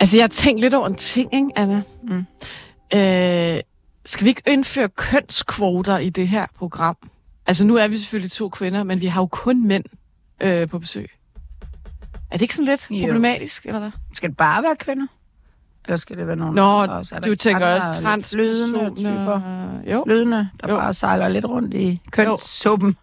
[0.00, 1.82] Altså, jeg har tænkt lidt over en ting, ikke, Anna?
[2.02, 2.18] Mm.
[2.98, 3.60] Øh,
[4.04, 6.96] skal vi ikke indføre kønskvoter i det her program?
[7.46, 9.84] Altså, nu er vi selvfølgelig to kvinder, men vi har jo kun mænd
[10.40, 11.10] øh, på besøg.
[12.30, 13.06] Er det ikke sådan lidt Jo.
[13.06, 13.90] problematisk, eller hvad?
[14.14, 15.06] Skal det bare være kvinder?
[15.86, 17.14] Eller skal det være nogen Nå, andre også?
[17.14, 18.94] Er der du tænker også transpersoner.
[18.96, 19.40] typer?
[19.92, 20.04] Jo.
[20.06, 20.76] Flydende, der Jo.
[20.76, 22.96] bare sejler lidt rundt i kønssuppen.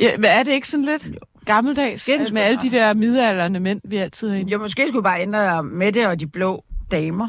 [0.00, 1.08] Ja, men er det ikke sådan lidt
[1.46, 4.52] gammeldags det øh, med alle de der midalderne mænd, vi altid har inde?
[4.52, 7.28] Jo, måske skulle bare ændre med det og de blå damer,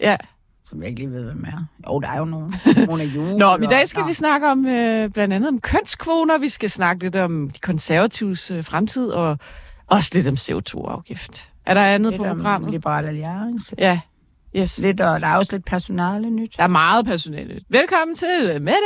[0.00, 0.16] Ja.
[0.64, 1.64] som jeg ikke lige ved, hvem er.
[1.88, 2.54] Jo, der er jo nogen.
[2.88, 3.36] Mona Juhl.
[3.36, 6.38] Nå, men i dag skal og- vi snakke om øh, blandt andet om kønskvoter.
[6.38, 9.38] Vi skal snakke lidt om de konservatives øh, fremtid og
[9.86, 11.52] også lidt om CO2-afgift.
[11.66, 12.70] Er der andet lidt på programmet?
[12.70, 13.74] Liberal Alliance.
[13.78, 14.00] Ja.
[14.56, 14.78] Yes.
[14.82, 16.54] Lidt, og der er også lidt personale nyt.
[16.56, 17.60] Der er meget personale.
[17.68, 18.78] Velkommen til Mette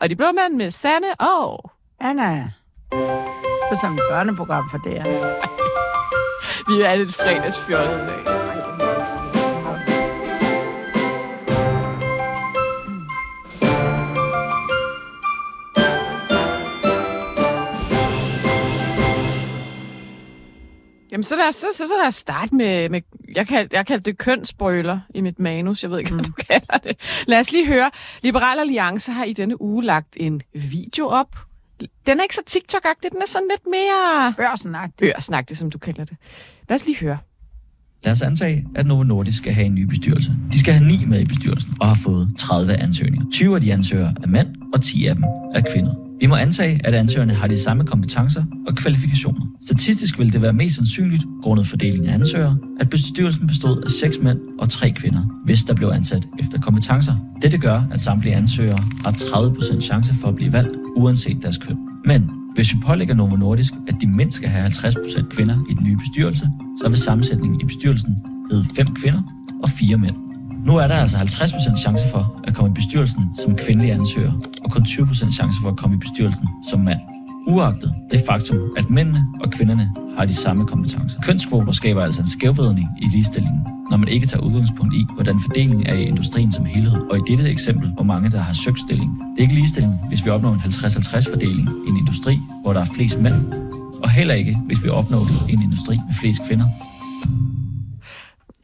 [0.00, 1.70] og de blå mænd med Sanne og...
[2.00, 2.50] Anna.
[2.92, 4.78] Er som et børneprogram for.
[4.86, 5.18] Anna.
[6.68, 8.34] Vi er lidt fredagsfjollet i dag.
[21.12, 23.00] Jamen, så lad os, så, så, så lad os starte med, med
[23.36, 25.82] jeg, kald, jeg kaldte det kønsbrøler i mit manus.
[25.82, 27.24] Jeg ved ikke, hvad du kalder det.
[27.26, 27.90] Lad os lige høre.
[28.22, 31.36] Liberal Alliance har i denne uge lagt en video op.
[32.06, 35.12] Den er ikke så TikTok-agtig, den er sådan lidt mere Børsenagtigt.
[35.14, 36.16] børsnagtig, som du kalder det.
[36.68, 37.18] Lad os lige høre.
[38.04, 40.32] Lad os antage, at Novo Nordisk skal have en ny bestyrelse.
[40.52, 43.26] De skal have ni med i bestyrelsen og har fået 30 ansøgninger.
[43.32, 45.94] 20 af de ansøgere er mænd, og 10 af dem er kvinder.
[46.20, 49.40] Vi må antage, at ansøgerne har de samme kompetencer og kvalifikationer.
[49.62, 54.18] Statistisk vil det være mest sandsynligt, grundet fordelingen af ansøgere, at bestyrelsen bestod af 6
[54.18, 57.14] mænd og 3 kvinder, hvis der blev ansat efter kompetencer.
[57.42, 61.76] Dette gør, at samtlige ansøgere har 30% chance for at blive valgt, uanset deres køn.
[62.04, 65.84] Men hvis vi pålægger Novo Nordisk, at de mindst skal have 50% kvinder i den
[65.84, 66.48] nye bestyrelse,
[66.82, 68.16] så vil sammensætningen i bestyrelsen
[68.50, 69.22] hedde 5 kvinder
[69.62, 70.23] og 4 mænd.
[70.64, 74.32] Nu er der altså 50% chance for at komme i bestyrelsen som kvindelig ansøger,
[74.64, 77.00] og kun 20% chance for at komme i bestyrelsen som mand.
[77.46, 81.20] Uagtet det faktum, at mændene og kvinderne har de samme kompetencer.
[81.20, 83.60] Kønskvoter skaber altså en skævvridning i ligestillingen,
[83.90, 87.20] når man ikke tager udgangspunkt i, hvordan fordelingen er i industrien som helhed, og i
[87.26, 89.10] dette eksempel, hvor mange der har søgt stilling.
[89.18, 92.80] Det er ikke ligestilling, hvis vi opnår en 50-50 fordeling i en industri, hvor der
[92.80, 93.52] er flest mænd,
[94.02, 96.66] og heller ikke, hvis vi opnår det i en industri med flest kvinder.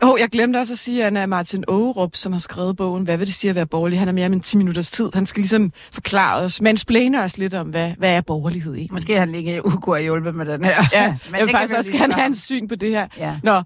[0.02, 3.04] Åh, oh, jeg glemte også at sige, at Anna Martin Aarup, som har skrevet bogen,
[3.04, 3.98] Hvad vil det sige at være borgerlig?
[3.98, 5.10] Han er mere end 10 minutters tid.
[5.14, 8.94] Han skal ligesom forklare os, mansplaine os lidt om, hvad, hvad er borgerlighed egentlig?
[8.94, 10.82] Måske han ikke kunne have hjulpet med den her.
[10.92, 13.08] Ja, Men jeg vil faktisk også gerne have en syn på det her.
[13.16, 13.38] Ja.
[13.42, 13.62] Nå,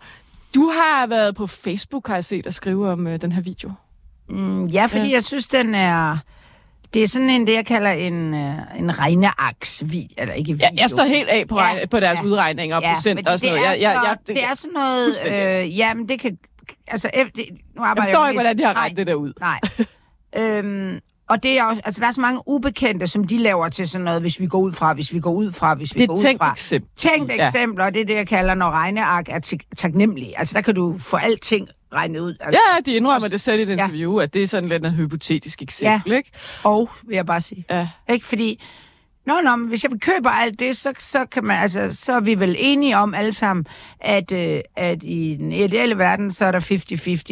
[0.55, 3.73] du har været på Facebook, har jeg set, og skrive om øh, den her video.
[4.29, 5.13] Mm, ja, fordi ja.
[5.13, 6.19] jeg synes, den er...
[6.95, 10.67] Det er sådan en, det jeg kalder en, øh, en regneaks video, eller ikke video.
[10.77, 12.25] Ja, jeg står helt af på, Ja, ja, på deres ja.
[12.25, 13.69] udregninger og procent fordi og sådan det noget.
[13.83, 15.65] Er Jeg, jeg, jeg, det er sådan noget...
[15.65, 16.39] Øh, jamen, det kan...
[16.87, 19.15] Altså, efter, det, nu jeg arbejder forstår jo ikke, hvordan de har regnet det der
[19.15, 19.33] ud.
[19.41, 19.61] Nej.
[20.59, 23.89] øhm, og det er også, altså, der er så mange ubekendte, som de laver til
[23.89, 26.09] sådan noget, hvis vi går ud fra, hvis vi går ud fra, hvis vi Det
[26.09, 26.51] går ud fra.
[26.51, 26.91] eksempel.
[26.97, 27.47] Tænkt Ja.
[27.47, 30.39] eksempler, og det er det, jeg kalder, når regneark er tak- taknemmelige.
[30.39, 32.37] Altså, der kan du få alting regnet ud.
[32.41, 33.73] Altså, Ja, de indrømmer det selv i et Ja.
[33.73, 36.31] interview, at det er sådan lidt et hypotetisk eksempel, ikke?
[36.65, 37.65] Og, vil jeg bare sige.
[37.71, 37.89] Ja.
[38.09, 38.27] Ikke?
[38.27, 38.63] Fordi,
[39.27, 42.21] nå, nå, men hvis jeg køber alt det, så, så, kan man, altså, så er
[42.21, 43.67] vi vel enige om alle sammen,
[44.01, 46.61] at, øh, at i den ideelle verden, så er der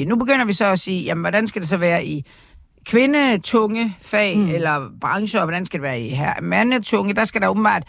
[0.03, 0.05] 50-50.
[0.09, 2.25] Nu begynder vi så at sige, jamen, hvordan skal det så være i
[2.87, 4.49] kvindetunge fag mm.
[4.49, 7.15] eller brancher, og hvordan skal det være i her mandetunge?
[7.15, 7.83] Der skal der åbenbart,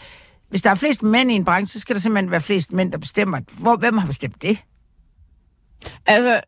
[0.50, 2.92] hvis der er flest mænd i en branche, så skal der simpelthen være flest mænd,
[2.92, 3.40] der bestemmer.
[3.60, 4.58] Hvor, hvem har bestemt det?
[6.06, 6.40] Altså,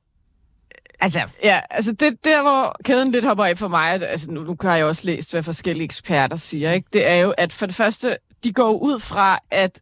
[1.00, 4.40] Altså, Ja, altså det der, hvor kæden lidt hopper af for mig, at, altså nu,
[4.42, 6.88] nu har jeg også læst, hvad forskellige eksperter siger, ikke?
[6.92, 9.80] det er jo, at for det første, de går jo ud fra, at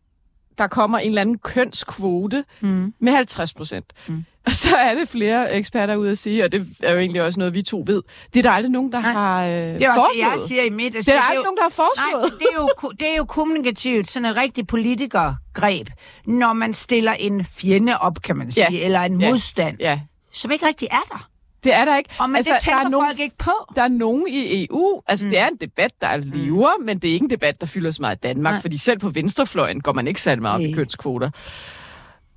[0.59, 2.95] der kommer en eller anden kønskvote mm.
[2.99, 3.93] med 50 procent.
[4.07, 4.25] Mm.
[4.47, 7.39] Og så er det flere eksperter ude at sige, og det er jo egentlig også
[7.39, 8.03] noget, vi to ved.
[8.35, 9.13] Det er der aldrig nogen, der Nej.
[9.13, 10.41] har øh, det er også det, jeg foreslået.
[10.49, 10.95] siger i mit.
[10.95, 12.23] Jeg Det er der jo- aldrig nogen, der har foreslået.
[12.33, 15.89] Nej, det er, jo, det er jo kommunikativt, sådan et rigtigt politikergreb,
[16.27, 18.85] når man stiller en fjende op, kan man sige, Ja.
[18.85, 19.29] eller en Ja.
[19.31, 20.01] modstand, Ja,
[20.35, 21.29] som ikke rigtig er der.
[21.65, 22.11] det er der ikke.
[22.19, 23.53] Og men altså, det tænker der er nogen, folk ikke på.
[23.77, 25.31] Der er nogen i EU, altså mm.
[25.31, 26.85] det er en debat, der lever, mm.
[26.87, 28.61] men det er ikke en debat, der fylder så meget i Danmark, Nej.
[28.61, 30.75] fordi selv på venstrefløjen går man ikke særlig meget op i Nej.
[30.75, 31.31] kønskvoter.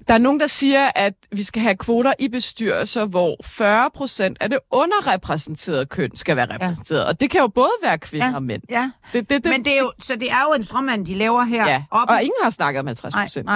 [0.07, 4.37] Der er nogen, der siger, at vi skal have kvoter i bestyrelser, hvor 40 procent
[4.41, 7.05] af det underrepræsenterede køn skal være repræsenteret.
[7.05, 8.35] Og det kan jo både være kvinder Ja.
[8.35, 8.61] og mænd.
[8.69, 8.91] Ja.
[9.13, 11.43] Det, det, det, Men det er jo, så det er jo en strømmand, de laver
[11.43, 11.67] her.
[11.69, 11.83] ja.
[11.91, 13.49] Op, Og ingen har snakket om 50 procent.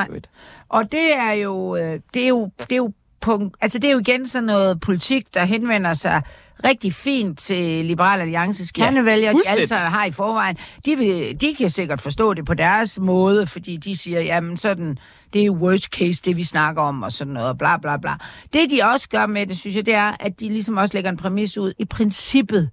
[0.69, 3.91] Og det er jo, øh, det er jo, det er jo punkt, altså det er
[3.91, 6.21] jo igen sådan noget politik, der henvender sig
[6.65, 10.57] rigtig fint til Liberal Alliances kernevælgere, ja, de altså har i forvejen.
[10.85, 14.97] De, vil, de kan sikkert forstå det på deres måde, fordi de siger, jamen sådan,
[15.33, 18.15] det er worst case, det vi snakker om, og sådan noget, og bla bla bla.
[18.53, 21.11] Det de også gør med det, synes jeg, det er, at de ligesom også lægger
[21.11, 21.73] en præmis ud.
[21.79, 22.69] I princippet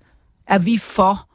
[0.46, 1.28] er vi for,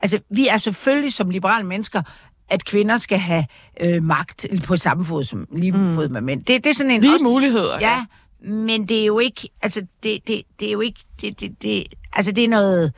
[0.00, 2.02] altså vi er selvfølgelig som liberale mennesker,
[2.50, 3.44] at kvinder skal have
[3.80, 5.94] øh, magt på samme fod som lige mm.
[5.94, 6.44] fod med mænd.
[6.44, 7.78] Det, det er sådan en Lige også, muligheder.
[7.80, 8.04] Ja,
[8.44, 11.84] men det er jo ikke, altså det, det, det er jo ikke, det, det, det,
[12.12, 12.92] altså det er noget,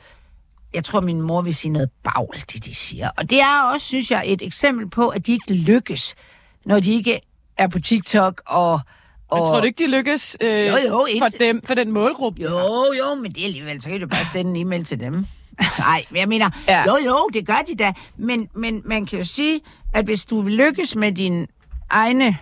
[0.73, 3.09] jeg tror min mor vil sige noget bagl, det de siger.
[3.17, 6.15] Og det er også, synes jeg, et eksempel på, at de ikke lykkes,
[6.65, 7.19] når de ikke
[7.57, 8.79] er på TikTok og...
[9.27, 12.41] og Jeg tror du ikke, de lykkes øh, Jo, jo, for, dem, for den målgruppe?
[12.41, 12.49] Jo,
[12.99, 15.13] jo, men det er alligevel, så kan du bare sende en e-mail til dem.
[15.79, 16.83] Nej, men jeg mener, Ja.
[16.87, 17.93] jo, jo, det gør de da.
[18.17, 19.61] Men, men man kan jo sige,
[19.93, 21.47] at hvis du vil lykkes med din
[21.89, 22.37] egne,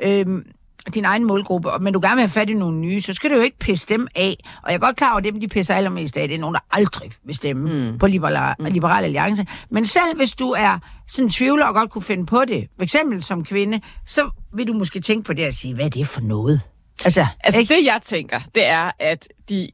[0.00, 0.46] øhm,
[0.94, 3.34] din egen målgruppe, men du gerne vil have fat i nogle nye, så skal du
[3.34, 4.36] jo ikke pisse dem af.
[4.62, 6.54] Og jeg er godt klar over, at dem, de pisser allermest af, det er nogen,
[6.54, 7.98] der aldrig vil stemme mm.
[7.98, 8.64] på Liberal, mm.
[8.64, 9.46] Liberal Alliance.
[9.70, 10.78] Men selv hvis du er
[11.08, 14.72] sådan tvivler og godt kunne finde på det, for eksempel som kvinde, så vil du
[14.72, 16.60] måske tænke på det og sige, hvad er det for noget?
[17.04, 17.74] Altså, Altså ikke?
[17.74, 19.70] det, jeg tænker, det er, at de,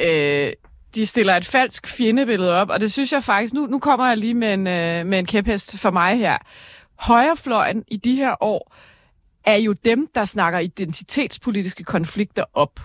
[0.00, 0.52] øh,
[0.94, 4.16] de stiller et falsk fjendebillede op, og det synes jeg faktisk, nu, nu kommer jeg
[4.16, 6.36] lige med en, øh, med en kæphest for mig her.
[6.98, 8.74] Højrefløjen i de her år
[9.44, 12.80] er jo dem, der snakker identitetspolitiske konflikter op.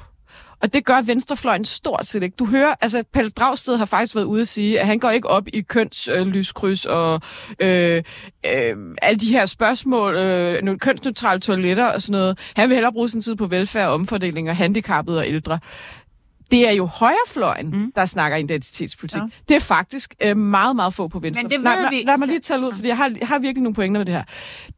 [0.62, 2.36] Og det gør venstrefløjen stort set ikke.
[2.36, 5.30] Du hører, altså Pelle Dragsted har faktisk været ude at sige, at han går ikke
[5.30, 7.22] op i kønslyskryds og
[7.60, 8.04] øh,
[8.46, 12.40] øh, alle de her spørgsmål, øh, nogle kønsneutrale toiletter og sådan noget.
[12.56, 15.60] Han vil hellere bruge sin tid på velfærd, omfordeling og handicappede og ældre.
[16.52, 17.92] Det er jo højrefløjen, mm.
[17.96, 19.22] der snakker identitetspolitik.
[19.22, 19.28] Ja.
[19.50, 21.44] Det er faktisk øh, meget, meget få på venstre.
[21.44, 23.28] Men det lad, ved lad, vi- lad mig lige tale ud, fordi jeg har, jeg
[23.28, 24.24] har virkelig nogle pointer med det her.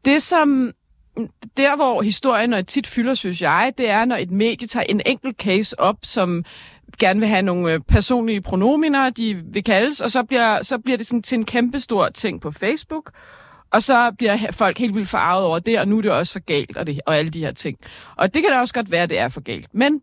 [0.04, 0.72] Det som
[1.56, 5.00] der, hvor historien og tit fylder, synes jeg, det er, når et medie tager en
[5.06, 6.44] enkelt case op, som
[6.98, 10.96] gerne vil have nogle øh, personlige pronominer, de vil kaldes, og så bliver, så bliver
[10.96, 13.12] det sådan til en kæmpe stor ting på Facebook,
[13.70, 16.40] og så bliver folk helt vildt forarvet over det, og nu er det også for
[16.40, 17.78] galt, og, det, og alle de her ting.
[18.16, 19.68] Og det kan da også godt være, at det er for galt.
[19.74, 20.00] Men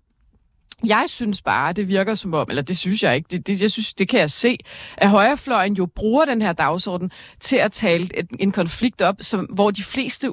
[0.87, 3.71] jeg synes bare, det virker som om, eller det synes jeg ikke, det, det, jeg
[3.71, 4.57] synes, det kan jeg se,
[4.97, 9.45] at højrefløjen jo bruger den her dagsorden til at tale et, en konflikt op, som,
[9.45, 10.31] hvor de fleste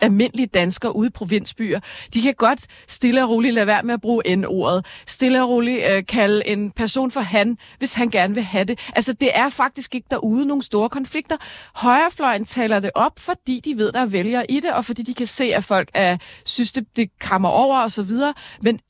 [0.00, 1.80] almindelige danskere ude i provinsbyer,
[2.14, 4.86] de kan godt stille og roligt lade være med at bruge N-ordet.
[5.06, 8.78] Stille og roligt øh, kalde en person for han, hvis han gerne vil have det.
[8.96, 11.36] Altså, det er faktisk ikke derude nogle store konflikter.
[11.74, 15.14] Højrefløjen taler det op, fordi de ved, der er vælgere i det, og fordi de
[15.14, 18.34] kan se, at folk er, synes, det, det kammer over og så videre.
[18.62, 18.80] Men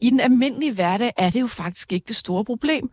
[0.00, 2.90] i den almindelige hverdag er det jo faktisk ikke det store problem.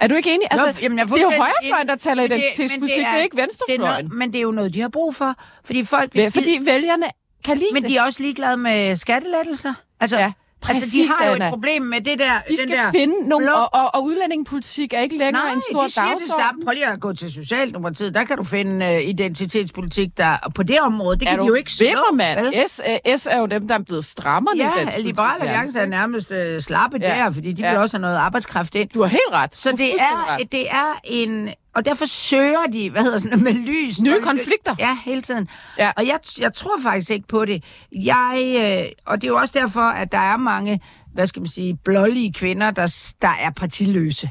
[0.00, 0.48] Er du ikke enig?
[0.50, 3.22] Altså, jamen, jeg det er jo højrefløjen, der taler det- identitetspolitik, men det, det er
[3.22, 4.04] ikke Det er venstrefløjen.
[4.04, 5.34] noget, men det er jo noget, de har brug for.
[5.64, 6.12] Fordi folk...
[6.12, 7.06] Det er, fordi vælgerne
[7.44, 7.90] kan lide Men det.
[7.90, 9.74] de er også ligeglade med skattelettelser.
[10.00, 10.32] Altså, Ja,
[10.68, 11.46] altså præcis, de har jo Anna.
[11.46, 12.24] et problem med det der...
[12.24, 15.62] De den skal der finde nogle, og, og, og udlændingepolitik er ikke længere Nej, en
[15.70, 16.42] stor de siger det dagsorden.
[16.44, 16.64] samme.
[16.64, 18.14] Prøv lige at gå til Socialdemokratiet.
[18.14, 21.18] Der kan du finde uh, identitetspolitik, der og på det område.
[21.18, 21.86] Det er kan du de jo ikke slå.
[22.12, 22.68] Vel?
[22.68, 26.32] S, øh, S er jo dem, der er blevet strammere Ja, Liberale Alliance er nærmest
[26.32, 27.08] uh, slappe Ja.
[27.08, 27.70] der, fordi de Ja.
[27.70, 28.88] vil også have noget arbejdskraft ind.
[28.88, 29.56] Du har helt ret.
[29.56, 30.52] Så det er, ret.
[30.52, 31.48] det er en...
[31.74, 34.00] Og derfor søger de, hvad hedder sådan med lys.
[34.00, 34.74] Nye og- konflikter.
[34.78, 35.48] Ja, hele tiden.
[35.78, 35.92] Ja.
[35.96, 37.64] Og jeg, jeg tror faktisk ikke på det.
[37.92, 38.54] Jeg,
[38.86, 40.80] øh, og det er jo også derfor, at der er mange,
[41.14, 44.30] hvad skal man sige, blålige kvinder, der, der er partiløse.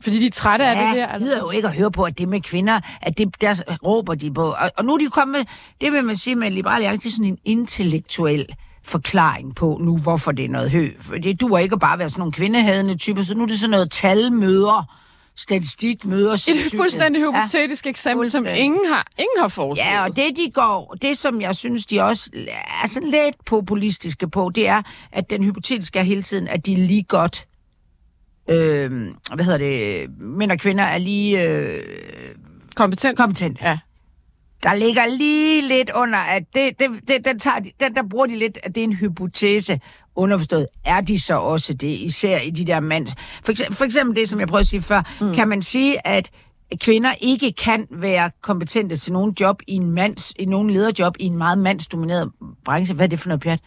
[0.00, 1.08] Fordi de er trætte af det der.
[1.12, 4.14] Ja, gider jo ikke at høre på, at det med kvinder, at det, der råber
[4.14, 4.44] de på.
[4.44, 5.48] Og, og nu er de kommet,
[5.80, 8.46] det vil man sige med Liberale Alliance, sådan en intellektuel
[8.84, 10.90] forklaring på nu, hvorfor det er noget hø.
[11.22, 13.70] Det duer ikke at bare være sådan nogle kvindehadende typer, så nu er det sådan
[13.70, 14.94] noget talmøder,
[15.38, 16.32] statistikmøder.
[16.32, 19.86] Et fuldstændig hypotetisk ja, eksempel, som ingen har, ingen har foreslået.
[19.86, 22.30] Ja, og det de går, det som jeg synes, de også
[22.82, 26.72] er sådan lidt populistiske på, det er, at den hypotetiske er hele tiden, at de
[26.72, 27.46] er lige godt,
[28.50, 28.90] øh,
[29.34, 31.82] hvad hedder det, mænd og kvinder er lige øh,
[32.76, 33.16] Kompetent.
[33.16, 33.64] kompetente.
[33.64, 33.78] Ja.
[34.62, 38.26] Der ligger lige lidt under, at det, det, det, den, tager de, den der bruger
[38.26, 39.80] de lidt, at det er en hypotese.
[40.18, 43.06] Underforstået, er de så også det, især i de der mand...
[43.44, 45.34] For eksempel, for eksempel det, som jeg prøvede at sige før, mm.
[45.34, 46.30] kan man sige, at
[46.80, 51.24] kvinder ikke kan være kompetente til nogen job i en mands, i nogen lederjob i
[51.24, 52.30] en meget mandsdomineret
[52.64, 52.94] branche.
[52.94, 53.60] Hvad er det for noget pjat?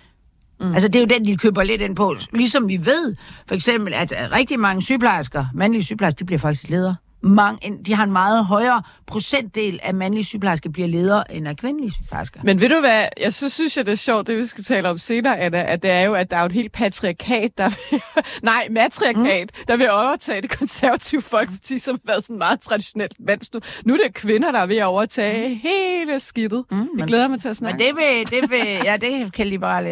[0.60, 0.74] Mm.
[0.74, 2.16] Altså, det er jo den, de køber lidt ind på.
[2.34, 3.16] Ligesom vi ved,
[3.48, 6.96] for eksempel, at rigtig mange sygeplejersker, mandlige sygeplejersker, de bliver faktisk ledere.
[7.22, 11.92] Mange, de har en meget højere procentdel af mandlige sygeplejersker bliver ledere end af kvindelige
[11.92, 12.40] sygeplejersker.
[12.44, 14.90] Men ved du hvad, jeg så synes jeg, det er sjovt, det vi skal tale
[14.90, 17.70] om senere, Anna, at det er jo, at der er jo et helt patriarkat, der
[17.70, 18.02] vil,
[18.44, 19.66] nej, matriarkat, mm.
[19.68, 23.54] der vil overtage det konservative folkeparti, som har været sådan meget traditionelt mands.
[23.54, 25.60] Nu, nu er det kvinder, der er ved at overtage mm.
[25.64, 26.64] hele skidtet.
[26.72, 27.78] Mm, jeg glæder mig til at snakke.
[27.78, 29.90] Men det vil, det vil, ja, det kan Liberale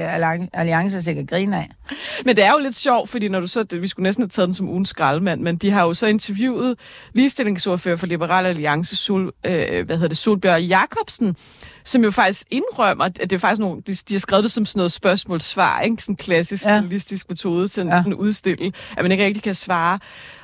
[0.53, 1.69] Alliance sikkert grine af.
[2.25, 4.47] Men det er jo lidt sjovt, fordi når du så, vi skulle næsten have taget
[4.47, 6.79] den som ugens skraldemand, men de har jo så interviewet
[7.13, 11.35] ligestillingsordfører for Liberal Alliance, Sol, øh, hvad hedder det, Solbjørg Jacobsen,
[11.83, 14.65] som jo faktisk indrømmer, at det er faktisk nogle, de, de har skrevet det som
[14.65, 16.03] sådan noget spørgsmål-svar, ikke?
[16.03, 16.73] Sådan en klassisk Ja.
[16.73, 17.95] journalistisk metode til Ja.
[17.95, 18.01] ja.
[18.01, 19.99] sådan udstille, at man ikke rigtig kan svare.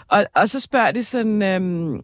[0.07, 2.01] Og, og så spørger de sådan, øhm,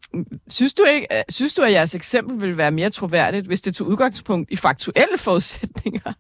[0.50, 3.76] synes, du ikke, øh, synes du, at jeres eksempel vil være mere troværdigt, hvis det
[3.76, 6.14] tog udgangspunkt i faktuelle forudsætninger?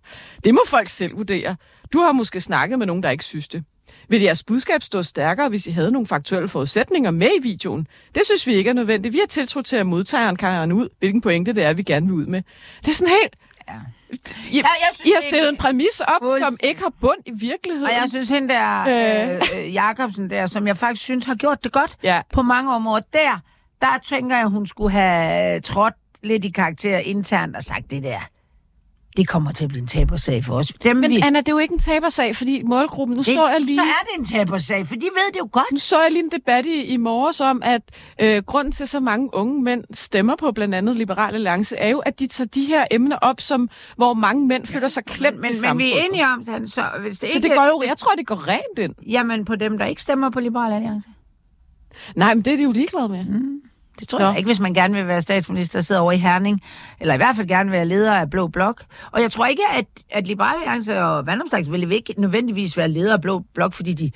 [0.43, 1.55] Det må folk selv vurdere.
[1.93, 3.63] Du har måske snakket med nogen, der ikke synes det.
[4.07, 7.87] Vil jeres budskab stå stærkere, hvis I havde nogle faktuelle forudsætninger med i videoen?
[8.15, 9.13] Det synes vi ikke er nødvendigt.
[9.13, 12.15] Vi har tiltro til, at modtageren kan ud, hvilken pointe det er, vi gerne vil
[12.15, 12.41] ud med.
[12.79, 13.35] Det er sådan helt...
[13.69, 13.73] Ja.
[14.51, 16.69] I, jeg synes, I har stillet en præmis op, som Fuldstændig.
[16.69, 17.85] ikke har bund i virkeligheden.
[17.89, 19.35] Og jeg synes, hende der, Øh.
[19.35, 22.21] øh, øh, Jacobsen der, som jeg faktisk synes har gjort det godt Ja.
[22.33, 23.39] på mange områder, der,
[23.81, 25.93] der tænker jeg, hun skulle have trådt
[26.23, 28.19] lidt i karakter internt og sagt det der.
[29.17, 30.67] Det kommer til at blive en tabersag for os.
[30.67, 33.17] Dem, Men vi, Anna, det er jo ikke en tabersag, fordi målgruppen...
[33.17, 33.75] Nu det, så jeg lige...
[33.75, 35.71] så er det en tabersag, for de ved det jo godt.
[35.71, 37.81] Nu så jeg lige en debat i, i morges om, at
[38.21, 41.99] øh, grunden til, så mange unge mænd stemmer på blandt andet Liberal Alliance, er jo,
[41.99, 45.51] at de tager de her emner op, som, hvor mange mænd føler sig klemt Men,
[45.51, 47.49] i men vi er enige om, at så, hvis det Så ikke...
[47.49, 48.95] det går jo, hvis, jeg tror, det går rent ind.
[49.07, 51.09] Jamen på dem, der ikke stemmer på Liberal Alliance.
[52.15, 53.25] Nej, men det er de jo ligeglade med.
[53.25, 53.61] Mm.
[54.01, 54.25] Det tror Nå.
[54.25, 56.61] jeg ikke, hvis man gerne vil være statsminister og sidde over i Herning,
[56.99, 58.83] eller i hvert fald gerne være leder af Blå Blok.
[59.11, 63.13] Og jeg tror ikke, at, at Liberale Alliance og Vandomslags vil ikke nødvendigvis være leder
[63.13, 64.11] af Blå Blok, fordi de,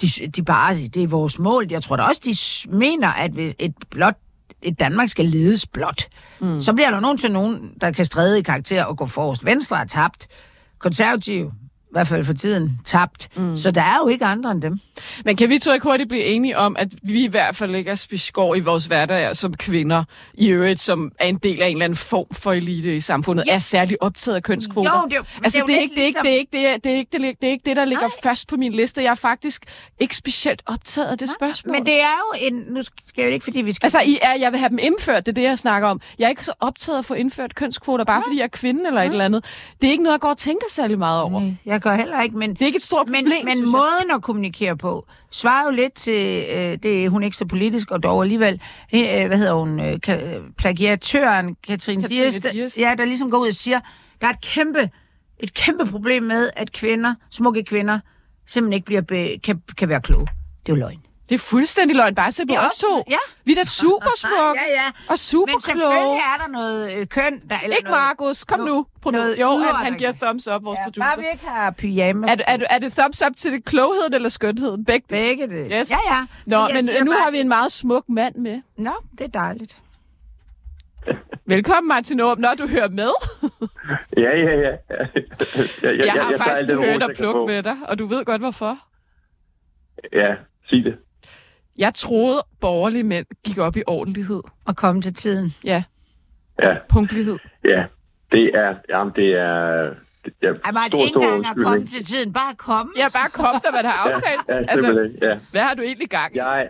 [0.00, 1.66] de, de bare, det er vores mål.
[1.70, 4.14] Jeg tror da også, de mener, at et blot
[4.62, 6.02] et Danmark skal ledes blot.
[6.40, 6.60] Mm.
[6.60, 9.44] Så bliver der nogen til nogen, der kan stræde i karakter og gå forrest.
[9.44, 10.26] Venstre er tabt.
[10.78, 11.63] Konservativ, i
[11.94, 13.28] hvert fald for tiden, tabt.
[13.36, 13.56] Mm.
[13.56, 14.78] Så der er jo ikke andre end dem.
[15.24, 17.90] Men kan vi to ikke hurtigt blive enige om, at vi i hvert fald ikke
[17.90, 21.72] er spiskår i vores hverdag som kvinder, i øvrigt, som er en del af en
[21.76, 23.54] eller anden form for elite i samfundet, Ja.
[23.54, 24.90] er særlig optaget af kønskvoter?
[25.02, 26.66] Jo, det er altså, det er er, ikke, det, er ligesom- det, er ikke, det,
[26.66, 28.72] er, det, er ikke, det, er, det er ikke det, der ligger først på min
[28.72, 29.02] liste.
[29.02, 29.64] Jeg er faktisk
[30.00, 31.72] ikke specielt optaget af det spørgsmål.
[31.76, 32.06] Men det er
[32.40, 32.54] jo en...
[32.68, 33.86] Nu skal jeg jo ikke, fordi vi skal...
[33.86, 36.00] Altså, I er, jeg vil have dem indført, det er det, jeg snakker om.
[36.18, 38.86] Jeg er ikke så optaget af at få indført kønskvoter, bare fordi jeg er kvinde
[38.86, 39.44] eller et eller andet.
[39.80, 41.40] Det er ikke noget, jeg går og tænker særlig meget over.
[41.40, 42.50] Nej, jeg gør heller ikke, men...
[42.50, 43.68] Det er ikke et stort Men, problem, men jeg.
[43.68, 47.90] måden at kommunikere på svarer jo lidt til, øh, det er hun ikke så politisk,
[47.90, 48.60] og dog alligevel,
[48.94, 49.98] øh, hvad hedder hun, øh,
[50.58, 52.78] plagiatøren Katrine, Katrine Dias, der, Dias.
[52.78, 53.80] ja, der ligesom går ud og siger,
[54.20, 54.90] der er et kæmpe,
[55.38, 57.98] et kæmpe problem med, at kvinder, smukke kvinder,
[58.46, 60.26] simpelthen ikke bliver be, kan, kan være kloge.
[60.66, 61.00] Det er jo løgn.
[61.28, 62.14] Det er fuldstændig løgn.
[62.14, 63.04] Bare se på os også- to.
[63.10, 63.16] ja.
[63.44, 64.90] Vi er da super smukke Ja, ja.
[65.08, 67.56] og super Men selvfølgelig er der noget øh, køn, der...
[67.64, 68.86] Eller Ikke noget, Markus, kom no- nu.
[69.12, 71.02] Noget Jo, han, han giver thumbs up, vores Ja, producer.
[71.02, 72.30] bare vi ikke har pyjamas.
[72.30, 74.84] Er, er, er det thumbs up til det klogheden eller skønheden?
[74.84, 75.06] Begge.
[75.08, 75.68] Begge det.
[75.72, 75.90] Yes.
[75.90, 76.20] Ja, ja.
[76.46, 78.60] Nå, jeg men siger nu bare- har vi en meget smuk mand med.
[78.76, 79.78] Nå, det er dejligt.
[81.46, 83.10] Velkommen, Martin Aarup, når du hører med.
[84.16, 84.70] Ja, ja, ja.
[84.90, 88.24] jeg, jeg, Jeg har tager faktisk hørt at jeg plukke med dig, og du ved
[88.24, 88.78] godt hvorfor.
[90.12, 90.34] Ja,
[90.68, 90.96] sig det.
[91.78, 94.42] Jeg troede, borgerlige mænd gik op i ordentlighed.
[94.66, 95.54] Og komme til tiden.
[95.64, 95.82] Ja,
[96.62, 97.38] Ja, punktlighed.
[97.64, 97.84] ja.
[98.32, 99.90] Det er, jamen, det er...
[100.42, 102.32] Er Ej, bare stor, ikke engang at komme til tiden.
[102.32, 102.92] Bare komme.
[102.96, 104.40] Ja, bare kom, når man har aftalt.
[104.48, 105.38] Ja, altså, simpelthen, ja.
[105.50, 106.38] hvad har du egentlig gang i?
[106.38, 106.68] Jeg,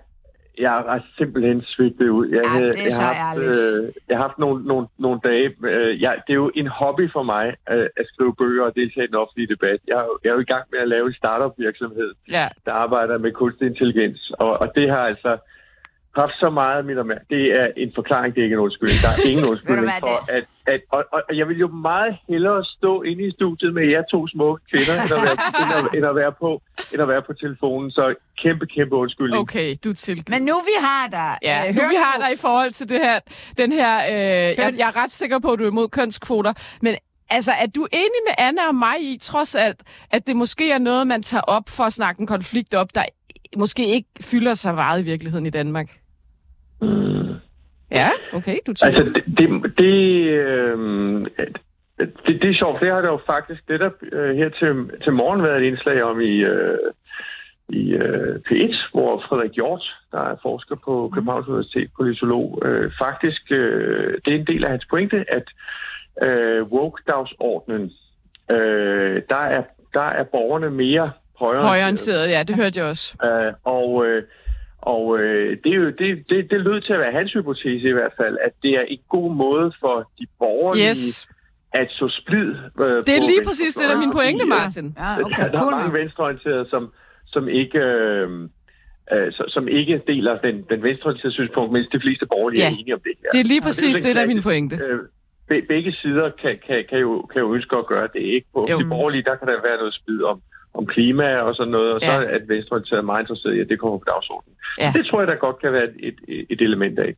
[0.58, 2.26] jeg er simpelthen svigtet ud.
[2.28, 3.84] Jeg, Ja, det er jeg, så har haft, ærligt.
[3.86, 5.46] øh, jeg har haft nogle, nogle, nogle dage.
[5.64, 9.04] Øh, jeg, det er jo en hobby for mig øh, at skrive bøger og deltage
[9.04, 9.78] i den offentlige debat.
[9.88, 12.46] Jeg, er jo- jeg er jo i gang med at lave en startup virksomhed, Ja,
[12.66, 14.30] der arbejder med kunstig intelligens.
[14.38, 15.36] Og, og det har altså
[16.16, 17.26] haft så meget mit opmærksomhed.
[17.36, 19.00] Det er en forklaring, det er ikke en undskyldning.
[19.04, 20.44] Der er ingen undskyldning for, at...
[20.72, 24.02] at og, og, og jeg vil jo meget hellere stå inde i studiet med jer
[24.14, 27.22] to smukke kvinder, end at være, end at, end at være, på, end at være
[27.28, 27.90] på telefonen.
[27.90, 29.40] Så kæmpe, kæmpe undskyldning.
[29.40, 30.28] okay, du tilgivet.
[30.28, 31.32] Men nu vi har dig.
[31.42, 33.18] Ja, øh, nu vi har dig i forhold til det her,
[33.58, 34.14] den her, øh,
[34.60, 36.52] jeg, jeg er ret sikker på, at du er imod kønskvoter,
[36.82, 36.94] men
[37.30, 40.78] altså, er du enig med Anna og mig i, trods alt, at det måske er
[40.78, 43.04] noget, man tager op for at snakke en konflikt op, der
[43.56, 46.03] måske ikke fylder sig meget i virkeligheden i Danmark?
[47.94, 47.98] Mm.
[48.00, 48.98] Ja, okay, du tænker.
[48.98, 49.96] Altså, det, det, det,
[50.40, 50.78] øh,
[51.98, 55.42] det, det er sjovt, det har der jo faktisk netop øh, her til, til morgen
[55.42, 56.78] været et indslag om i, øh,
[57.68, 63.42] i øh, P1, hvor Frederik Hjort, der er forsker på Københavns Universitet, politolog, øh, faktisk,
[63.50, 65.46] øh, det er en del af hans pointe, at
[66.22, 67.92] øh, woke-dagsordnen,
[68.50, 69.62] øh, der, er,
[69.94, 71.62] der er borgerne mere højere.
[71.62, 73.16] Højorienteret, ja, det hørte jeg også.
[73.24, 74.22] Øh, og, øh,
[74.92, 77.92] Og øh, det, er jo, det, det, det lød til at være hans hypotese i
[77.92, 81.28] hvert fald, at det er en god måde for de borgerlige Yes.
[81.72, 82.48] at så splid.
[82.80, 84.86] Øh, Det er lige præcis det, der er min pointe, Martin.
[84.98, 85.70] Ja, okay, der er cool.
[85.74, 86.92] mange venstreorienterede, som,
[87.26, 87.78] som ikke...
[87.78, 88.28] Øh,
[89.12, 92.68] øh, så- som ikke deler den, den venstreorienterede synspunkt, mens de fleste borgerlige Ja.
[92.68, 93.28] er enige om det her.
[93.32, 94.76] Det er lige præcis det, der er min pointe.
[94.76, 94.98] Øh,
[95.48, 98.22] be- begge sider kan, kan, kan, jo, kan jo ønske at gøre det.
[98.36, 98.46] Ikke?
[98.54, 98.78] På Jo.
[98.78, 100.40] de borgerlige, der kan der være noget splid om,
[100.74, 102.12] om klima og sådan noget, og så Ja.
[102.22, 104.54] er at venstreorienterede meget interesseret i, at det kommer på dagsordenen.
[104.78, 104.92] Ja.
[104.96, 107.14] Det tror jeg, der godt kan være et, et, et element af.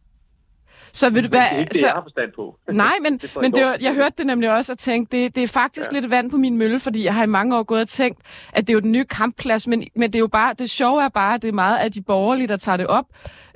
[0.92, 1.60] Så vil du Men det er være...
[1.60, 2.58] ikke det, Så, jeg har forstand på.
[2.72, 5.36] nej, men, Det men jeg det var, jeg hørte det nemlig også og tænkte, det,
[5.36, 5.98] det er faktisk ja.
[6.00, 8.20] lidt vand på min mølle, fordi jeg har i mange år gået og tænkt,
[8.52, 11.02] at det er jo den nye kampplads, men, men det er jo bare, det sjove
[11.04, 13.04] er bare, at det er meget af de borgerlige, der tager det op,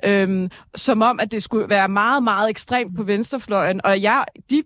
[0.05, 4.63] øhm, som om, at det skulle være meget, meget ekstremt på venstrefløjen, og jeg, de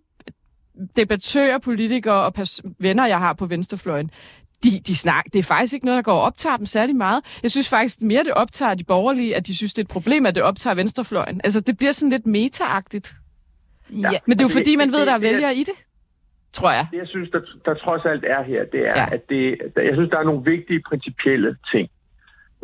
[0.95, 4.11] debattører, politikere og pers- venner, jeg har på venstrefløjen,
[4.63, 7.39] de, de snak, det er faktisk ikke noget, der går og optager dem særlig meget.
[7.43, 10.25] Jeg synes faktisk mere, det optager de borgerlige, at de synes, det er et problem,
[10.25, 11.41] at det optager venstrefløjen.
[11.43, 13.15] Altså, det bliver sådan lidt meta-agtigt.
[13.89, 14.09] Ja.
[14.25, 15.59] Men det er jo Og det- fordi, man ved, det- der er er- vælgere i
[15.63, 15.73] det,
[16.53, 16.87] tror jeg.
[16.91, 18.99] Det, jeg synes, der, der trods alt er her, det er, Ja.
[19.01, 19.07] ja.
[19.11, 21.89] at det, der, jeg synes, der er nogle vigtige principielle ting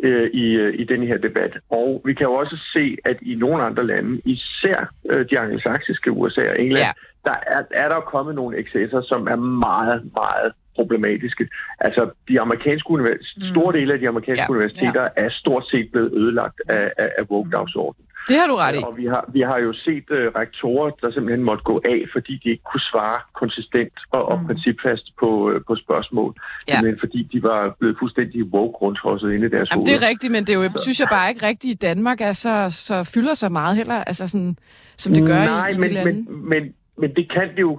[0.02, 1.58] øh, i, øh, i denne her debat.
[1.70, 6.10] Og vi kan jo også se, at i nogle andre lande, især øh, de angelsaksiske
[6.12, 6.86] USA og England, Ja.
[7.26, 7.30] ja.
[7.30, 11.48] der er, er der kommet nogle excesser, som er meget, meget problematiske.
[11.80, 13.42] Altså, de amerikanske univers- Mm.
[13.50, 14.46] store dele af de amerikanske Ja.
[14.48, 14.56] ja.
[14.56, 18.06] universiteter er stort set blevet ødelagt af, af, af woke-dagsordenen.
[18.28, 18.82] Det har du ret i.
[18.86, 22.32] Og vi har, vi har jo set uh, rektorer, der simpelthen måtte gå af, fordi
[22.44, 24.46] de ikke kunne svare konsistent og, og Mm.
[24.46, 26.34] principfast på, uh, på spørgsmål.
[26.68, 26.82] Ja.
[26.82, 29.98] Men fordi de var blevet fuldstændig woke rundtosset inde i deres Jamen, hoveder.
[29.98, 32.32] det er rigtigt, men det er jo, synes jeg bare ikke rigtigt, i Danmark er
[32.32, 34.56] så, så fylder så meget heller, altså sådan,
[34.96, 36.12] som det gør Nej, i, i men, de lande.
[36.12, 36.62] men, men,
[37.02, 37.74] men det kan det jo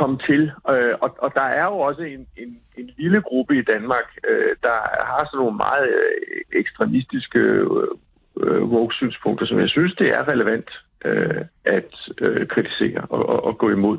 [0.00, 0.42] komme til.
[0.72, 2.50] Øh, og, og der er jo også en, en,
[2.80, 4.76] en lille gruppe i Danmark, øh, der
[5.10, 7.88] har sådan nogle meget øh, ekstremistiske øh,
[8.42, 10.70] øh, woke-synspunkter, som jeg synes, det er relevant
[11.04, 13.98] øh, at øh, kritisere og, og, og gå imod.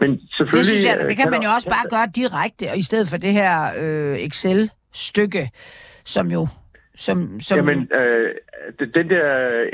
[0.00, 0.58] Men selvfølgelig...
[0.58, 3.08] Det synes jeg, øh, det kan man jo også bare gøre direkte, og i stedet
[3.08, 3.52] for det her
[3.82, 5.50] øh, Excel-stykke,
[6.04, 6.46] som jo...
[6.96, 8.30] Som, som, Jamen, øh,
[8.94, 9.26] den- der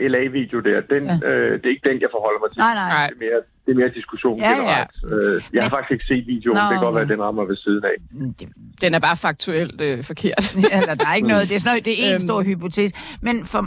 [0.09, 1.29] LA-video der, den, Ja.
[1.29, 2.59] øh, det er ikke den, jeg forholder mig til.
[2.59, 2.89] Nej, nej.
[2.97, 3.07] Nej.
[3.07, 4.57] Det er mere, det er mere diskussion Ja, ja.
[4.57, 4.91] generelt.
[5.13, 6.57] Øh, jeg har faktisk ikke set videoen.
[6.57, 7.97] Nå, det kan godt være, at den rammer ved siden af.
[8.11, 8.35] Mm,
[8.81, 10.55] Den er bare faktuelt øh, forkert.
[10.77, 12.21] eller der er ikke noget, det er, sådan noget, det er en Øhm.
[12.29, 12.95] stor hypotese.
[13.23, 13.67] Men for,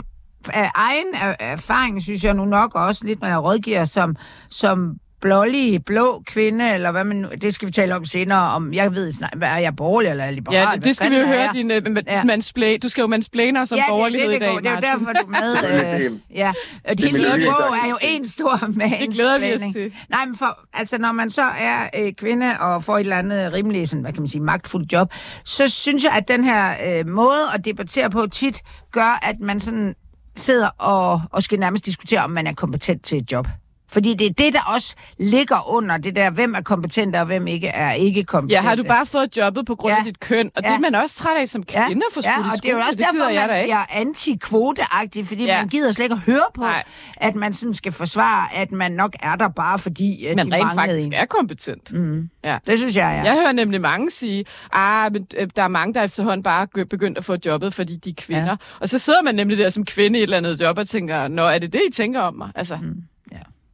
[0.52, 4.16] af egen er- erfaring, synes jeg nu nok også lidt, når jeg rådgiver som,
[4.50, 8.72] som blålig, blå kvinde, eller hvad man nu, det skal vi tale om senere, om
[8.74, 10.56] jeg ved snart, hvad er jeg borgerlig eller liberal?
[10.58, 12.24] ja, det, det skal vi jo høre, din, ma- Ja.
[12.24, 14.82] mansplain, du skal jo mansplaine os om ja, borgerlighed det, i det, dag, det, det,
[14.82, 15.06] det er jo Martin.
[15.06, 15.56] derfor, du er med.
[16.02, 16.52] Det- Øh, ja,
[16.84, 19.92] og det er lille Melodi, bog er jo en stor Det glæder vi os til.
[20.10, 23.52] Nej, men for, altså, når man så er øh, kvinde og får et eller andet
[23.52, 25.12] rimelig, sådan, hvad kan man sige, magtfuldt job,
[25.44, 28.58] så synes jeg, at den her øh, måde at debattere på tit
[28.92, 29.94] gør, at man sådan
[30.36, 33.48] sidder og, og skal nærmest diskutere, om man er kompetent til et job.
[33.92, 37.46] Fordi det er det, der også ligger under det der, hvem er kompetent og hvem
[37.46, 38.52] ikke er ikke kompetent.
[38.52, 40.04] Ja, har du bare fået jobbet på grund af Ja.
[40.04, 40.50] dit køn?
[40.56, 40.74] Og det Ja.
[40.74, 42.90] er man også træt af som kvinde ja, skudt i og det er jo også
[42.90, 45.60] det derfor, jeg man er anti-kvoteagtig, fordi Ja.
[45.60, 46.82] man gider slet ikke at høre på, Nej.
[47.16, 50.54] at man sådan skal forsvare, at man nok er der bare fordi, at Man de
[50.56, 51.12] rent faktisk en.
[51.12, 51.92] er kompetent.
[51.92, 52.28] Mm.
[52.44, 52.58] Ja.
[52.66, 53.30] Det synes jeg, ja.
[53.32, 57.18] Jeg hører nemlig mange sige, ah, men øh, der er mange, der efterhånden bare begyndt
[57.18, 58.44] at få jobbet, fordi de er kvinder.
[58.46, 58.56] Ja.
[58.80, 61.28] Og så sidder man nemlig der som kvinde i et eller andet job og tænker,
[61.28, 62.50] nå, er det det, I tænker om mig?
[62.54, 62.94] Altså, mm.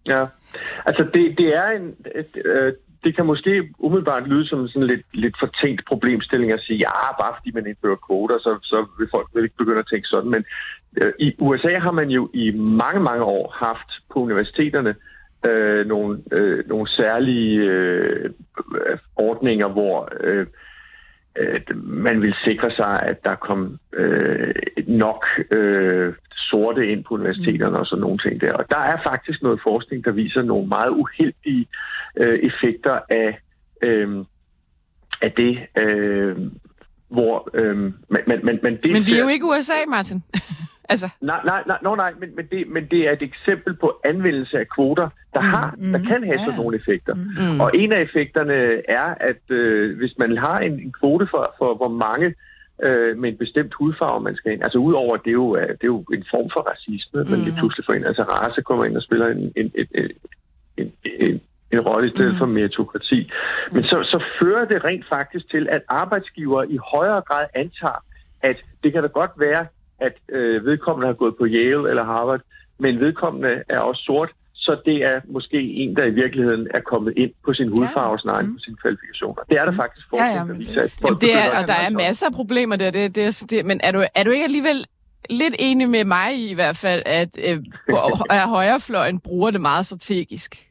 [0.09, 0.27] Ja,
[0.87, 1.95] altså det, det er en...
[2.15, 2.73] Et, øh,
[3.05, 7.35] det kan måske umiddelbart lyde som sådan lidt, lidt fortænkt problemstilling at sige, ja, bare
[7.39, 10.31] fordi man indfører kvoter, så, så vil folk vel ikke begynde at tænke sådan.
[10.31, 10.45] Men
[10.97, 14.95] øh, i USA har man jo i mange, mange år haft på universiteterne
[15.47, 18.31] øh, nogle, øh, nogle særlige øh,
[19.17, 20.47] ordninger, hvor øh,
[21.39, 24.55] øh, man vil sikre sig, at der kom øh,
[24.87, 28.53] nok øh, sorte ind på universiteterne og sådan nogle ting der.
[28.53, 31.67] Og der er faktisk noget forskning, der viser nogle meget uheldige
[32.17, 33.39] øh, effekter af,
[33.83, 34.25] øh,
[35.23, 36.37] af det, øh,
[37.09, 37.77] hvor øh,
[38.09, 40.23] man, man, man, man det Men vi er jo ikke USA, Martin.
[40.89, 44.01] altså, Nej, nej, nej, no, nej men, men, det, men det er et eksempel på
[44.05, 47.15] anvendelse af kvoter, der, Mm, har, der mm, kan have ja, sådan nogle effekter.
[47.15, 47.61] mm.
[47.61, 48.55] Og en af effekterne
[48.89, 52.35] er, at øh, hvis man har en, en kvote for, for hvor mange
[52.83, 55.83] øh, med en bestemt hudfarve man skal ind, altså udover at det jo er, det
[55.83, 57.31] er jo en form for racisme, mm.
[57.31, 60.11] man lige pludselig får ind, altså race kommer ind og spiller en, en, en, en,
[60.77, 61.41] en, en,
[61.73, 62.39] en rolle i stedet mm.
[62.39, 63.31] for meritokrati.
[63.73, 68.05] Men så, så fører det rent faktisk til, at arbejdsgivere i højere grad antager,
[68.43, 69.67] at det kan da godt være,
[69.99, 72.41] at øh, vedkommende har gået på Yale eller Harvard,
[72.79, 77.15] men vedkommende er også sort, så det er måske en, der i virkeligheden er kommet
[77.17, 79.43] ind på sin hudfarve, snarere end på sine kvalifikationer.
[79.49, 81.61] Det er der faktisk forskning, Ja, ja, der men viser, at folk Jamen, det er,
[81.61, 82.91] og der er masser af problemer der.
[82.91, 84.87] Det, det, det, men er du, er du ikke alligevel
[85.31, 87.59] lidt enig med mig i i hvert fald, at, øh,
[88.55, 90.69] højrefløjen bruger det meget strategisk.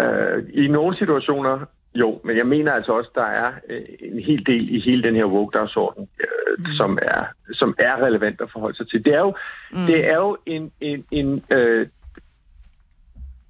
[0.00, 4.46] Øh, I nogle situationer, jo, men jeg mener altså også, der er øh, en hel
[4.46, 6.66] del i hele den her woke-dagsorden, øh, mm.
[6.76, 9.04] som, er, som er relevant at forholde sig til.
[9.04, 9.34] Det er jo,
[9.72, 9.86] mm.
[9.86, 11.86] det er jo en, en, en, øh,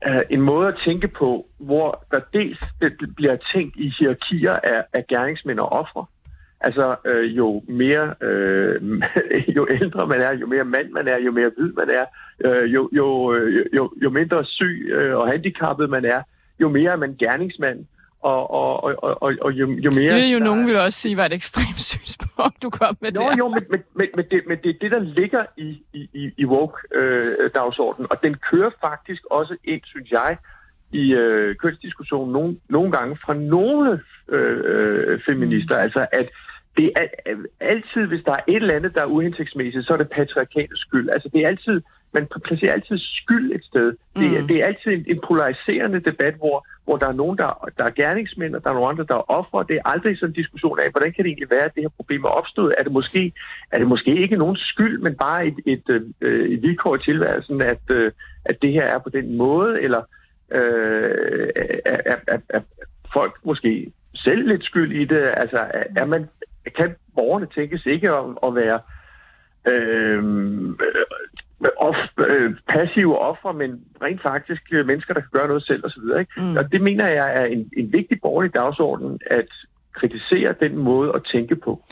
[0.06, 2.58] øh, en måde at tænke på, hvor der dels
[3.16, 6.06] bliver tænkt i hierarkier af, af gerningsmænd og ofre.
[6.60, 8.82] Altså, øh, jo mere, øh,
[9.56, 12.04] jo ældre man er, jo mere mand man er, jo mere hvid man er,
[12.44, 13.34] øh, jo, jo,
[13.72, 16.22] jo, jo mindre syg og handicappet man er,
[16.60, 17.86] jo mere er man gerningsmand,
[18.24, 20.14] og, og, og, og, og jo, jo mere...
[20.14, 23.12] Det er jo der, nogen vil også sige var et ekstremt synspunkt, du kom med
[23.12, 23.36] jo, der.
[23.38, 26.44] Jo, men, men, men, men, det, men det er det, der ligger i, i, i
[26.44, 30.36] woke-dagsordenen, øh, og den kører faktisk også ind, synes jeg,
[30.92, 35.74] i øh, kønsdiskussionen nogle, nogle gange fra nogle øh, feminister.
[35.76, 35.82] Mm.
[35.82, 36.28] Altså, at
[36.76, 37.06] det er
[37.60, 41.10] altid, hvis der er et eller andet, der er uhensigtsmæssigt, så er det patriarkatets skyld.
[41.10, 41.82] Altså, det er altid
[42.14, 43.92] man placerer altid skyld et sted.
[43.92, 44.20] Mm.
[44.20, 47.70] Det, er, det er altid en, en polariserende debat, hvor, hvor der er nogen, der,
[47.78, 49.64] der er gerningsmænd, og der er nogle andre, der er ofre.
[49.68, 51.96] Det er aldrig sådan en diskussion af, hvordan kan det egentlig være, at det her
[51.96, 52.74] problem er opstået?
[52.78, 53.32] Er det måske,
[53.72, 57.02] er det måske ikke nogen skyld, men bare et, et, et, øh, et vilkår i
[57.04, 58.12] tilværelsen, at, øh,
[58.44, 60.02] at det her er på den måde, eller
[60.52, 61.48] øh,
[61.84, 62.60] er, er, er, er
[63.12, 65.32] folk måske selv lidt skyld i det?
[65.36, 66.28] Altså, er, er man,
[66.76, 68.80] kan borgerne tænkes ikke at, at være
[69.66, 70.24] øh,
[71.76, 73.70] off, øh, passive ofre, men
[74.02, 76.08] rent faktisk øh, mennesker, der kan gøre noget selv osv.
[76.36, 76.56] Mm.
[76.56, 79.48] Og det mener jeg er en, en vigtig borgerlig dagsorden, at
[79.92, 81.82] kritisere den måde at tænke på.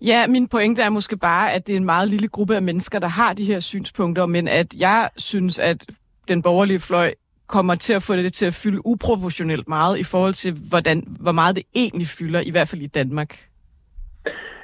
[0.00, 2.98] Ja, min pointe er måske bare, at det er en meget lille gruppe af mennesker,
[2.98, 5.86] der har de her synspunkter, men at jeg synes, at
[6.28, 7.14] den borgerlige fløj
[7.46, 11.32] kommer til at få det til at fylde uproportionelt meget i forhold til, hvordan, hvor
[11.32, 13.38] meget det egentlig fylder, i hvert fald i Danmark.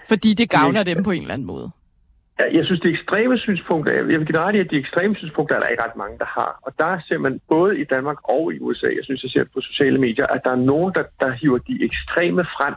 [0.09, 1.70] Fordi det gavner dem på en eller anden måde.
[2.52, 5.83] Jeg synes, det ekstreme synspunkter, jeg vil i, at de ekstreme synspunkter er der ikke
[5.83, 6.59] ret mange, der har.
[6.62, 9.61] Og der ser man både i Danmark og i USA, jeg synes, jeg ser på
[9.61, 12.74] sociale medier, at der er nogen, der, der hiver de ekstreme frem,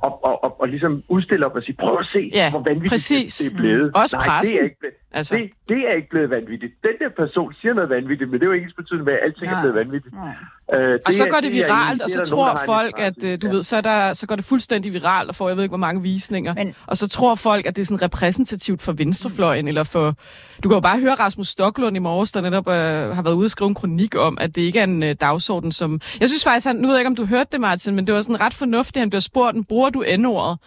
[0.00, 2.92] og, og, og, og ligesom udstiller op og siger, prøv at se, ja, hvor vanvittigt
[2.92, 3.38] præcis.
[3.38, 3.86] det, er blevet.
[3.86, 4.00] Mm.
[4.02, 4.54] Også Nej, pressen.
[4.54, 5.36] det er, ikke blevet, altså.
[5.36, 6.72] det, det er ikke blevet vanvittigt.
[6.82, 9.20] Den der person siger noget vanvittigt, men det er jo ikke ens betydning med, at
[9.22, 9.58] alting Nej.
[9.58, 10.14] er blevet vanvittigt.
[10.14, 10.34] Nej.
[10.74, 13.46] Øh, og så går det, det viralt, og så tror nogen, folk, at øh, du
[13.46, 13.52] ja.
[13.52, 15.78] ved, så, er der, så går det fuldstændig viralt, og får jeg ved ikke, hvor
[15.78, 16.54] mange visninger.
[16.54, 19.68] Men, og så tror folk, at det er sådan repræsentativt for venstrefløjen, mm.
[19.68, 20.16] eller for...
[20.62, 22.74] Du kan jo bare høre Rasmus Stocklund i morges, der netop øh,
[23.16, 25.72] har været ude og skrive en kronik om, at det ikke er en øh, dagsorden,
[25.72, 26.00] som...
[26.20, 28.14] Jeg synes faktisk, han, nu ved jeg ikke, om du hørte det, Martin, men det
[28.14, 30.58] var sådan ret fornuftigt, han bliver spurgt, bruger du N-ordet?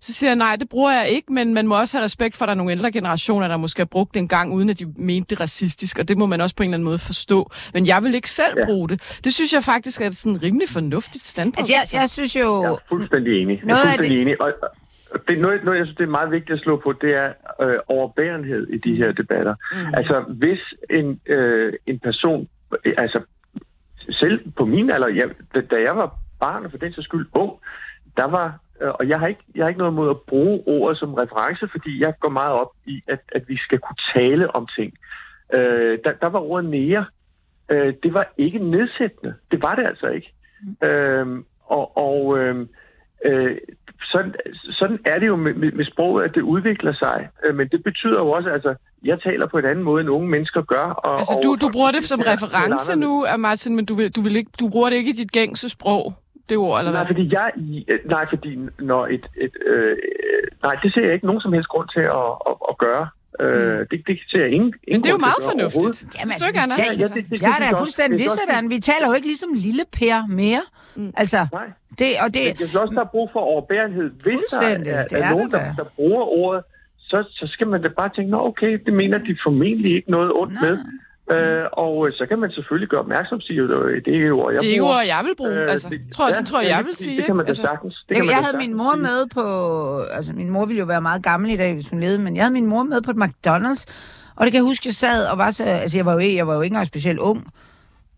[0.00, 2.44] Så siger jeg, nej, det bruger jeg ikke, men man må også have respekt for,
[2.44, 4.78] at der er nogle ældre generationer, der måske har brugt det en gang, uden at
[4.78, 7.50] de mente det racistisk, og det må man også på en eller anden måde forstå.
[7.74, 8.66] Men jeg vil ikke selv ja.
[8.66, 9.18] bruge det.
[9.24, 11.58] Det synes jeg faktisk er et sådan rimelig fornuftigt standpunkt.
[11.58, 12.62] Altså, jeg, jeg synes jo...
[12.62, 13.62] Jeg er fuldstændig enig.
[13.66, 14.22] Jeg er fuldstændig det...
[14.22, 14.40] enig.
[14.40, 14.52] Og,
[15.28, 17.32] det, noget, noget, jeg synes, det er meget vigtigt at slå på, det er
[17.62, 19.54] øh, overbærenhed i de her debatter.
[19.72, 19.94] Mm.
[19.94, 20.58] Altså, hvis
[20.90, 22.48] en, øh, en person,
[22.96, 23.20] altså
[24.10, 27.26] selv på min alder, ja, da, da jeg var barn, og for den så skyld
[27.32, 27.52] ung,
[28.16, 31.14] der var og jeg har, ikke, jeg har ikke noget mod at bruge ordet som
[31.14, 34.92] reference, fordi jeg går meget op i, at, at vi skal kunne tale om ting.
[35.52, 37.04] Øh, der, der var ordet nære.
[37.70, 39.34] Øh, det var ikke nedsættende.
[39.50, 40.32] Det var det altså ikke.
[40.82, 41.26] Øh,
[41.64, 42.66] og og øh,
[43.24, 43.56] øh,
[44.12, 44.34] sådan,
[44.70, 47.28] sådan er det jo med, med, med sproget, at det udvikler sig.
[47.44, 50.28] Øh, men det betyder jo også, altså, jeg taler på en anden måde, end unge
[50.28, 50.84] mennesker gør.
[50.84, 54.36] Og, altså, du, du bruger det som reference nu, Martin, men du, vil, du, vil
[54.36, 56.14] ikke, du bruger det ikke i dit gængse sprog
[56.48, 57.06] det ord, eller nej, hvad?
[57.06, 57.50] Fordi jeg,
[58.14, 59.96] nej, fordi når et, et øh,
[60.62, 63.08] nej, det ser jeg ikke nogen som helst grund til at, at, at gøre.
[63.40, 63.86] Øh, mm.
[63.90, 66.16] det, det ser jeg ingen, ingen Men det er jo meget fornuftigt.
[66.18, 68.70] Jamen, altså, vi taler, ja, det, det, jeg er da fuldstændig lige sådan.
[68.70, 70.62] Vi taler jo ikke ligesom lille Per mere.
[70.96, 71.12] Mm.
[71.16, 71.68] Altså, Nej.
[71.98, 74.10] Det, og det, jeg synes også, der er brug for overbærenhed.
[74.10, 76.62] Hvis der er, er, er nogen, der, der bruger ordet,
[76.98, 80.32] så, så skal man da bare tænke, nå okay, det mener de formentlig ikke noget
[80.32, 80.62] ondt Nej.
[80.62, 80.78] med.
[81.30, 83.68] Øh, og så kan man selvfølgelig gøre opmærksom sige, at
[84.04, 85.50] det er ord, jeg Det er ord, jeg vil bruge.
[85.50, 87.16] Øh, altså, det, tror, ja, så tror jeg, jeg vil sige.
[87.16, 88.04] Det kan man da altså, sagtens.
[88.08, 89.44] Det kan man jeg havde min mor med på...
[90.00, 92.44] Altså, min mor ville jo være meget gammel i dag, hvis hun levede, men jeg
[92.44, 93.84] havde min mor med på et McDonald's,
[94.36, 95.64] og det kan jeg huske, jeg sad og var så...
[95.64, 97.52] Altså, jeg var jo, jeg var jo ikke engang specielt ung,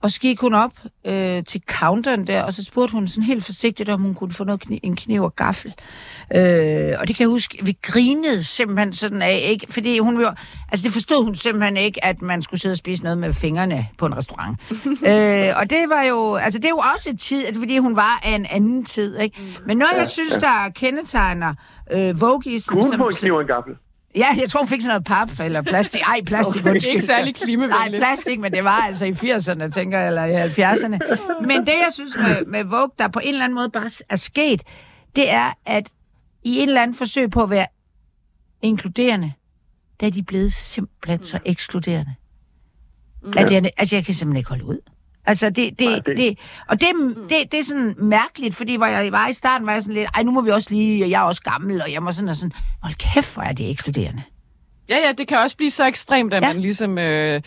[0.02, 0.72] og så gik hun op
[1.06, 4.44] øh, til counteren der, og så spurgte hun sådan helt forsigtigt, om hun kunne få
[4.44, 5.74] noget kniv, en kniv og gaffel.
[6.34, 9.66] Øh, og det kan jeg huske, vi grinede simpelthen sådan af, ikke?
[9.70, 10.30] Fordi hun jo,
[10.72, 13.86] altså det forstod hun simpelthen ikke, at man skulle sidde og spise noget med fingrene
[13.98, 14.60] på en restaurant.
[15.10, 18.20] øh, og det var jo, altså det er jo også et tid, fordi hun var
[18.22, 19.40] af en anden tid, ikke?
[19.66, 21.54] Men noget, jeg synes, der kendetegner
[21.92, 22.72] øh, Vogism...
[22.72, 23.74] Kunne hun få en kniv og en gaffel?
[24.16, 26.00] Ja, jeg tror, hun fik sådan noget pap eller plastik.
[26.00, 26.66] Ej, plastik.
[26.66, 26.86] Okay.
[26.86, 27.78] Ikke særlig klimavenligt.
[27.78, 30.98] Nej, plastik, men det var altså i 80'erne, tænker jeg, eller i 70'erne.
[31.46, 34.16] Men det, jeg synes med, med Vogue, der på en eller anden måde bare er
[34.16, 34.62] sket,
[35.16, 35.88] det er, at
[36.42, 37.66] i en eller anden forsøg på at være
[38.62, 39.32] inkluderende,
[40.00, 42.14] der er de blevet simpelthen så ekskluderende.
[43.22, 43.32] Mm.
[43.36, 44.78] At jeg, altså, jeg kan simpelthen ikke holde ud.
[45.30, 46.38] Altså, det, det, Nej, det, det-
[46.68, 46.88] og det,
[47.28, 50.08] det, det er sådan mærkeligt, fordi hvor jeg var i starten, var jeg sådan lidt,
[50.14, 52.28] ej, nu må vi også lige, og jeg er også gammel, og jeg må sådan
[52.28, 54.22] og sådan, hold kæft, hvor er det ekskluderende.
[54.88, 56.48] Ja, ja, det kan også blive så ekstremt, at Ja.
[56.52, 56.98] man ligesom...
[56.98, 57.42] Øh,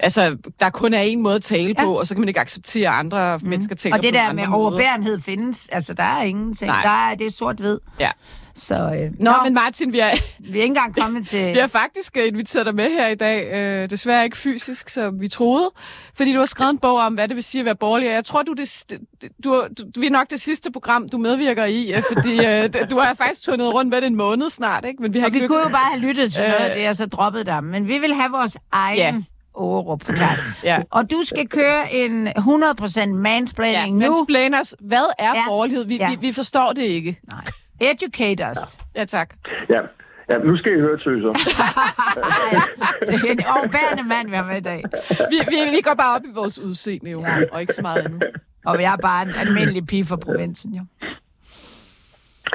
[0.00, 1.84] altså, der kun er en måde at tale Ja.
[1.84, 3.48] på, og så kan man ikke acceptere, at andre mm.
[3.48, 6.68] mennesker taler Og det på der med overbærenhed findes, altså der er ingenting.
[6.70, 6.82] Nej.
[6.82, 7.78] Der er, det er sort-hvid.
[8.00, 8.10] Ja.
[8.54, 11.46] Så, øh, Nå, nå, men Martin, vi er, vi er ikke engang kommet til...
[11.54, 13.52] vi har faktisk øh, inviteret dig med her i dag.
[13.52, 15.70] Øh, desværre ikke fysisk, som vi troede.
[16.14, 18.06] Fordi du har skrevet en bog om, hvad det vil sige at være borgerlig.
[18.08, 21.64] Jeg tror, du, det, du, du, du, vi er nok det sidste program, du medvirker
[21.64, 21.92] i.
[21.94, 25.02] Øh, fordi øh, du har faktisk turnet rundt med det en måned snart, ikke?
[25.02, 26.80] Men vi har Og ikke vi kunne jo bare have lyttet til noget af Øh.
[26.80, 27.64] det, og så droppet dig.
[27.64, 29.26] Men vi vil have vores egen.
[29.54, 30.42] Ågerup forklaring.
[30.64, 30.78] Ja.
[30.90, 34.14] Og du skal køre en 100% mansplaining Ja, nu.
[34.14, 34.74] mansplainers.
[34.80, 35.44] Hvad er Ja.
[35.48, 35.84] borgerlighed?
[35.84, 36.10] Vi, ja.
[36.10, 37.18] vi, vi forstår det ikke.
[37.28, 37.44] Nej.
[37.90, 38.78] Educate us.
[38.96, 39.34] Ja, tak.
[39.68, 39.80] Ja.
[40.28, 41.32] ja, nu skal I høre, tøser.
[43.06, 44.82] Det er en overbærende mand, vi har med i dag.
[45.30, 47.38] Vi, vi, vi går bare op i vores udseende, jo, Ja.
[47.38, 47.44] ja.
[47.52, 48.22] og ikke så meget andet.
[48.66, 50.82] Og jeg er bare en almindelig pige fra provinsen, jo.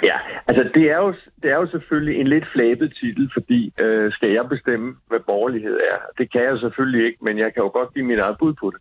[0.04, 1.14] Ja, altså det er, jo,
[1.44, 5.74] det er jo selvfølgelig en lidt flabet titel, fordi øh, skal jeg bestemme, hvad borgerlighed
[5.92, 5.98] er?
[6.18, 8.54] Det kan jeg jo selvfølgelig ikke, men jeg kan jo godt give mit eget bud
[8.54, 8.80] på det.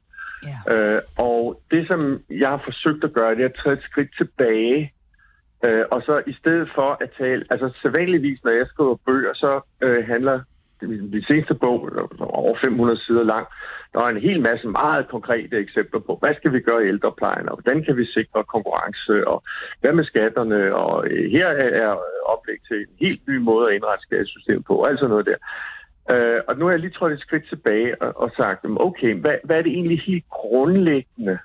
[0.68, 0.94] Ja.
[0.94, 4.10] Øh, og det, som jeg har forsøgt at gøre, det er at træde et skridt
[4.16, 4.92] tilbage,
[5.64, 9.60] øh, og så i stedet for at tale, altså sædvanligvis, når jeg skriver bøger, så
[9.82, 10.40] øh, handler
[10.82, 11.90] min seneste bog,
[12.20, 13.46] over 500 sider lang,
[13.92, 17.48] der er en hel masse meget konkrete eksempler på, hvad skal vi gøre i ældreplejen,
[17.48, 19.42] og hvordan kan vi sikre konkurrence, og
[19.80, 21.46] hvad med skatterne, og øh, her
[21.82, 25.26] er oplæg til en helt ny måde at indrette skattesystemet på, og alt sådan noget
[25.26, 25.38] der.
[26.14, 29.36] Øh, og nu har jeg lige trådt et skridt tilbage og, og sagt, okay, hvad,
[29.44, 31.38] hvad er det egentlig helt grundlæggende,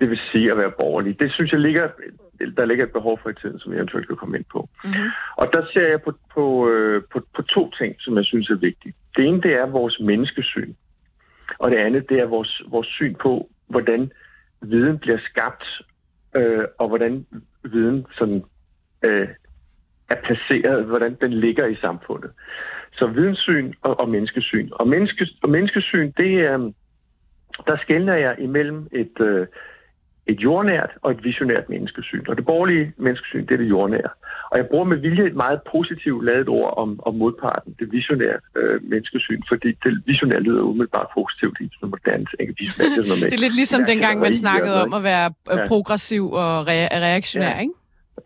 [0.00, 1.20] det vil sige at være borgerlig?
[1.20, 1.88] Det synes jeg ligger,
[2.56, 4.68] der ligger et behov for i tiden, som jeg eventuelt kan komme ind på.
[4.84, 5.08] Mm-hmm.
[5.36, 8.54] Og der ser jeg på, på, øh, på, på to ting, som jeg synes er
[8.54, 8.94] vigtige.
[9.16, 10.74] Det ene, det er vores menneskesyn.
[11.58, 14.12] Og det andet, det er vores, vores syn på, hvordan
[14.62, 15.64] viden bliver skabt,
[16.36, 17.26] øh, og hvordan
[17.64, 18.44] viden sådan,
[19.02, 19.28] øh,
[20.08, 22.30] er placeret, hvordan den ligger i samfundet.
[22.92, 24.68] Så videnssyn og, og menneskesyn.
[24.72, 26.72] Og, menneskes, og menneskesyn, det er,
[27.66, 29.46] der skældner jeg imellem et, øh,
[30.26, 32.24] et jordnært og et visionært menneskesyn.
[32.28, 34.10] Og det borgerlige menneskesyn, det er det jordnære.
[34.50, 38.38] Og jeg bruger med vilje et meget positivt lavet ord om, om modparten, det visionære
[38.56, 42.58] øh, menneskesyn, fordi det visionære lyder umiddelbart positivt i sådan moderne ting.
[42.58, 45.66] Det, er er lidt ligesom dengang, man snakkede om at være øh, Ja.
[45.68, 47.60] progressiv og re- reaktionær, Ja.
[47.60, 47.74] ikke?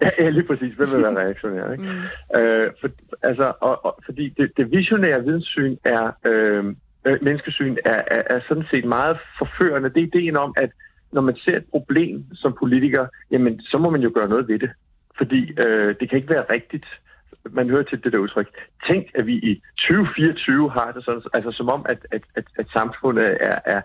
[0.03, 0.75] Ja, ja, lige præcis.
[0.75, 1.85] Hvem vil være reaktionær, ikke?
[1.85, 2.39] Mm.
[2.41, 2.89] Øh, for,
[3.23, 6.65] altså, og, og, fordi det, det visionære videnssyn er, øh,
[7.23, 9.89] menneskesyn er, er, er sådan set meget forførende.
[9.95, 10.71] Det er ideen om, at
[11.13, 14.59] når man ser et problem som politiker, jamen, så må man jo gøre noget ved
[14.59, 14.71] det.
[15.17, 16.87] Fordi øh, det kan ikke være rigtigt.
[17.51, 18.49] Man hører til det der udtryk.
[18.87, 22.67] Tænk, at vi i 2024 har det sådan, altså som om, at, at, at, at
[22.73, 23.81] samfundet er, er,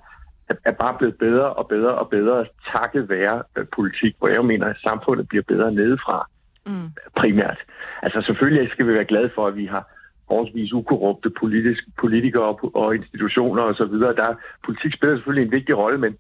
[0.66, 4.42] er- bare blevet bedre og bedre og bedre takket være øh, politik, hvor jeg jo
[4.42, 6.28] mener, at samfundet bliver bedre nedefra
[6.66, 6.90] Mm.
[7.18, 7.58] primært.
[8.02, 9.84] Altså selvfølgelig skal vi være glade for, at vi har
[10.28, 13.94] forholdsvis ukorrupte politisk, politikere og, og institutioner osv.
[14.00, 16.18] Der er, politik spiller selvfølgelig en vigtig rolle, men,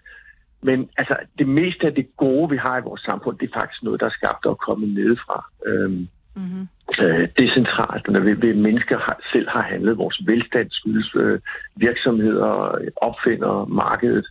[0.63, 3.83] men altså, det meste af det gode, vi har i vores samfund, det er faktisk
[3.83, 5.45] noget, der er skabt og kommet nedefra.
[5.65, 6.67] Øhm, Mm-hmm.
[6.99, 9.97] øh, det er centralt, når vi, vi mennesker har, selv har handlet.
[9.97, 11.39] Vores velstand skyldes øh,
[11.75, 14.25] virksomheder, opfinder, markedet,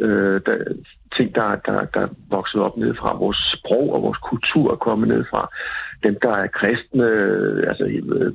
[0.00, 0.56] øh, der,
[1.16, 3.16] ting, der, der, der er vokset op nedefra.
[3.16, 5.50] Vores sprog og vores kultur er kommet nedefra.
[6.02, 8.32] Dem, der er kristne, øh, altså øh,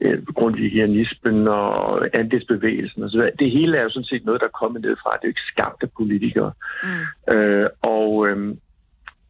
[0.00, 4.82] øh, grundvigianismen og andelsbevægelsen osv., det hele er jo sådan set noget, der er kommet
[4.82, 5.10] nedefra.
[5.12, 6.52] Det er jo ikke skabt af politikere.
[6.82, 7.34] Mm.
[7.34, 8.54] Øh, og øh,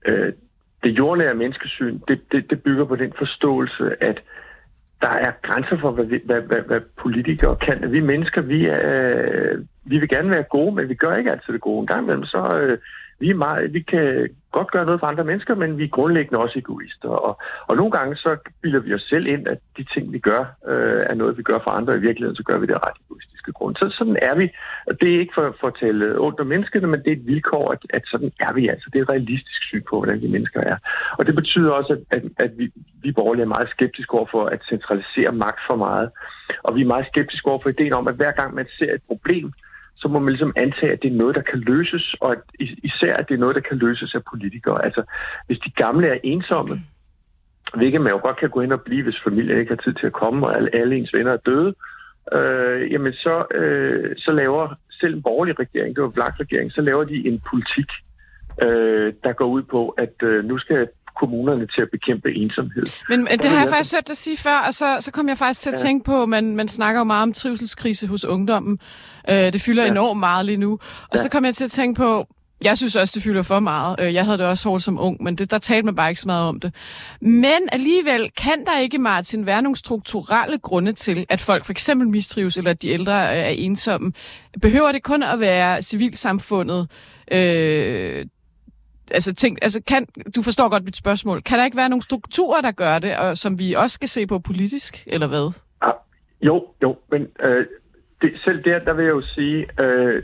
[0.07, 0.33] øh,
[0.83, 4.23] det jordnære menneskesyn, det, det, det bygger på den forståelse, at
[5.01, 7.93] der er grænser for, hvad, vi, hvad, hvad, hvad politikere kan.
[7.93, 11.61] Vi mennesker, vi, er, vi vil gerne være gode, men vi gør ikke altid det
[11.61, 11.81] gode.
[11.81, 12.79] En gang imellem, så øh,
[13.21, 16.43] vi, er meget, vi kan godt gøre noget for andre mennesker, men vi er grundlæggende
[16.45, 17.09] også egoister.
[17.09, 17.35] Og,
[17.69, 18.31] og nogle gange så
[18.63, 21.59] bilder vi os selv ind, at de ting, vi gør, øh, er noget, vi gør
[21.65, 21.97] for andre.
[21.97, 23.77] I virkeligheden, så gør vi det af ret egoistiske grund.
[23.77, 24.47] Så sådan er vi.
[24.87, 27.27] Og det er ikke for, for at tale ondt om menneskene, men det er et
[27.27, 28.87] vilkår, at, at sådan er vi altså.
[28.93, 30.77] Det er et realistisk syn på, hvordan vi mennesker er.
[31.19, 34.45] Og det betyder også, at, at, at vi, vi borgerlige er meget skeptiske over for
[34.47, 36.11] at centralisere magt for meget.
[36.63, 39.03] Og vi er meget skeptiske over for ideen om, at hver gang man ser et
[39.09, 39.53] problem,
[39.97, 43.17] så må man ligesom antage, at det er noget, der kan løses, og at især,
[43.17, 44.85] at det er noget, der kan løses af politikere.
[44.85, 45.03] Altså,
[45.47, 46.75] hvis de gamle er ensomme,
[47.75, 50.07] hvilket man jo godt kan gå hen og blive, hvis familien ikke har tid til
[50.07, 51.75] at komme, og alle, alle ens venner er døde,
[52.33, 56.81] øh, jamen så, øh, så laver selv en borgerlig regering, det var en regering, så
[56.81, 57.91] laver de en politik,
[58.63, 60.89] øh, der går ud på, at øh, nu skal
[61.21, 62.87] kommunerne til at bekæmpe ensomhed.
[63.09, 65.39] Men men det har jeg faktisk hørt dig sige før, og så, så kom jeg
[65.39, 68.79] faktisk til at tænke på, at man, man snakker jo meget om trivselskrise hos ungdommen.
[69.31, 69.91] Øh, det fylder Ja.
[69.91, 70.73] enormt meget lige nu.
[70.73, 70.81] Og
[71.15, 71.19] Ja.
[71.19, 72.27] så kom jeg til at tænke på,
[72.65, 73.97] jeg synes også, det fylder for meget.
[74.01, 76.21] Øh, Jeg havde det også hårdt som ung, men det, der talte man bare ikke
[76.21, 76.75] så meget om det.
[77.21, 82.09] Men alligevel kan der ikke, Martin, være nogle strukturelle grunde til, at folk for eksempel
[82.09, 84.13] mistrives, eller at de ældre er ensomme.
[84.63, 86.89] Behøver det kun at være civilsamfundet,
[87.33, 88.27] øh,
[89.11, 91.43] altså, tænk, altså kan, du forstår godt mit spørgsmål.
[91.43, 94.27] Kan der ikke være nogle strukturer, der gør det, og som vi også skal se
[94.27, 95.53] på politisk, eller hvad?
[95.81, 95.93] Ah,
[96.43, 97.67] jo, jo, men øh,
[98.23, 100.23] det, selv der, der vil jeg jo sige, øh,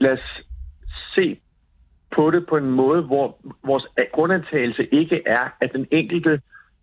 [0.00, 0.44] lad os
[1.14, 1.38] se
[2.16, 6.40] på det på en måde, hvor vores grundantagelse ikke er, at den enkelte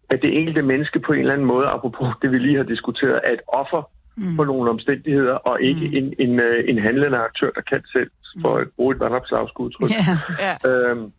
[0.09, 3.21] at det enkelte menneske på en eller anden måde, apropos det vi lige har diskuteret,
[3.23, 3.81] er et offer
[4.17, 4.35] mm.
[4.35, 5.95] for nogle omstændigheder, og ikke mm.
[5.97, 8.11] en, en, øh, en handlende aktør, der kan selv,
[8.41, 9.89] for at bruge et vandopslagsudtryk.
[9.89, 10.17] Ja.
[10.45, 10.69] Ja.
[10.69, 11.11] Øhm,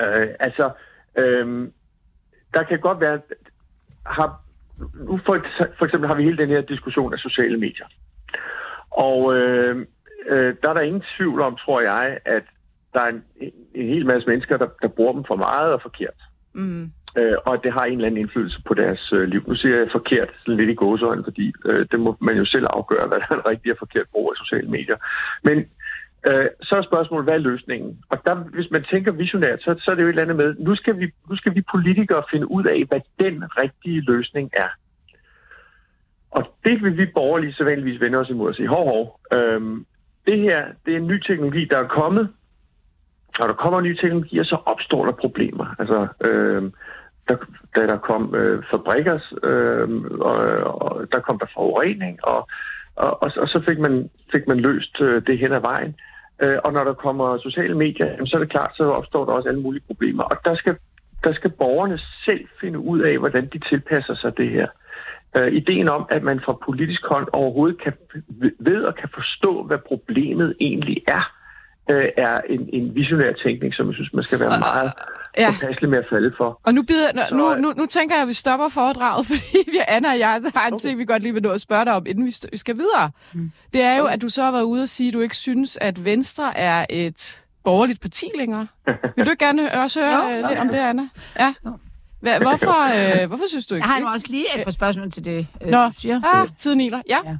[0.00, 0.70] øh, altså,
[1.18, 1.72] øhm,
[2.54, 3.20] der kan godt være...
[4.06, 4.40] Har,
[4.94, 5.44] nu for,
[5.78, 7.86] for eksempel har vi hele den her diskussion af sociale medier.
[8.90, 9.86] Og øh,
[10.26, 12.42] øh, der er der ingen tvivl om, tror jeg, at
[12.92, 13.24] der er en,
[13.74, 16.20] en hel masse mennesker, der, der bruger dem for meget og forkert.
[16.52, 16.92] Mm.
[17.16, 19.42] Øh, og at det har en eller anden indflydelse på deres øh, liv.
[19.46, 22.66] Nu siger jeg forkert sådan lidt i gåsøjne, fordi øh, det må man jo selv
[22.70, 24.96] afgøre, hvad der er en rigtig og forkert brug af sociale medier.
[25.42, 25.66] Men
[26.26, 27.98] øh, så er spørgsmålet, hvad er løsningen?
[28.08, 30.54] Og der, hvis man tænker visionært, så, så er det jo et eller andet med,
[30.58, 34.68] nu skal, vi, nu skal vi politikere finde ud af, hvad den rigtige løsning er.
[36.30, 39.86] Og det vil vi borgerlige så vanligvis vende os imod og sige, hov, hov, øhm,
[40.26, 42.28] det her, det er en ny teknologi, der er kommet,
[43.38, 45.74] når der kommer nye teknologier, så opstår der problemer.
[45.78, 46.72] Altså, øhm,
[47.28, 47.36] der,
[47.76, 49.88] da der kom øh, fabrikker, øh,
[50.20, 50.36] og,
[50.82, 52.48] og der kom der forurening, og,
[52.96, 55.94] og, og, og så fik man, fik man løst øh, det hen ad vejen.
[56.42, 59.48] Øh, og når der kommer sociale medier, så er det klart, så opstår der også
[59.48, 60.22] alle mulige problemer.
[60.22, 60.76] Og der skal,
[61.24, 64.66] der skal borgerne selv finde ud af, hvordan de tilpasser sig det her.
[65.36, 67.92] Øh, ideen om, at man fra politisk hånd overhovedet kan
[68.60, 71.32] ved og kan forstå, hvad problemet egentlig er,
[71.90, 74.92] øh, er en, en visionær tænkning, som jeg synes, man skal være meget
[75.38, 75.50] Ja.
[75.60, 76.60] påpasselig med at falde for.
[76.64, 79.58] Og nu, bider, nu, nu, Så- nu, nu tænker jeg, at vi stopper foredraget, fordi
[79.66, 81.92] vi, Anna og jeg har en ting, vi godt lige vil nå at spørge dig
[81.92, 83.10] om, inden vi, st- vi skal videre.
[83.32, 83.50] Mm.
[83.72, 85.78] Det er jo, at du så har været ude og sige, at du ikke synes,
[85.80, 88.66] at Venstre er et borgerligt parti længere.
[89.16, 91.08] Vil du ikke gerne også høre Jo, øh, lidt om det, Anna?
[91.40, 91.54] Ja.
[92.20, 95.10] Hva, hvorfor, øh, hvorfor synes du ikke Jeg har nu også lige et par spørgsmål
[95.10, 96.20] til det, øh, Nå, du siger.
[96.34, 97.02] ah, tiden iler.
[97.08, 97.18] Ja.
[97.24, 97.36] Ja.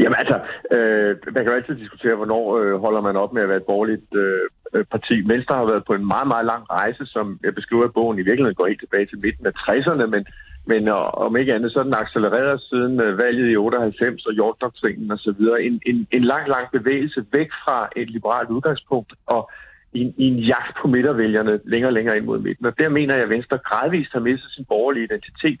[0.00, 0.40] Jamen altså,
[0.76, 3.70] øh, man kan jo altid diskutere, hvornår øh, holder man op med at være et
[3.72, 4.40] borgerligt øh,
[4.74, 5.14] øh, parti.
[5.28, 8.22] Venstre har været på en meget, meget lang rejse, som jeg beskriver i bogen, i
[8.28, 10.26] virkeligheden går helt tilbage til midten af 60'erne, men,
[10.66, 14.32] men og, om ikke andet, så er den accelereret siden øh, valget i 98 og
[14.32, 15.40] York-doktrinen osv.
[15.60, 19.50] En, en, en lang, lang bevægelse væk fra et liberalt udgangspunkt og
[19.92, 22.66] i, en- i en jagt på midtervælgerne længere og længere ind mod midten.
[22.66, 25.60] Og der mener jeg, at Venstre gradvist har mistet sin borgerlige identitet,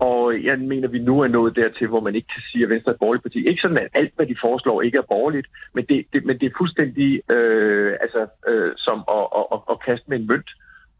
[0.00, 2.90] og jeg mener, vi nu er nået dertil, hvor man ikke kan sige, at Venstre
[2.90, 3.48] er et borgerligt parti.
[3.48, 6.46] Ikke sådan, at alt, hvad de foreslår, ikke er borgerligt, men det, det, men det
[6.46, 10.50] er fuldstændig øh, altså, øh, som at, at, at, at kaste med en mønt,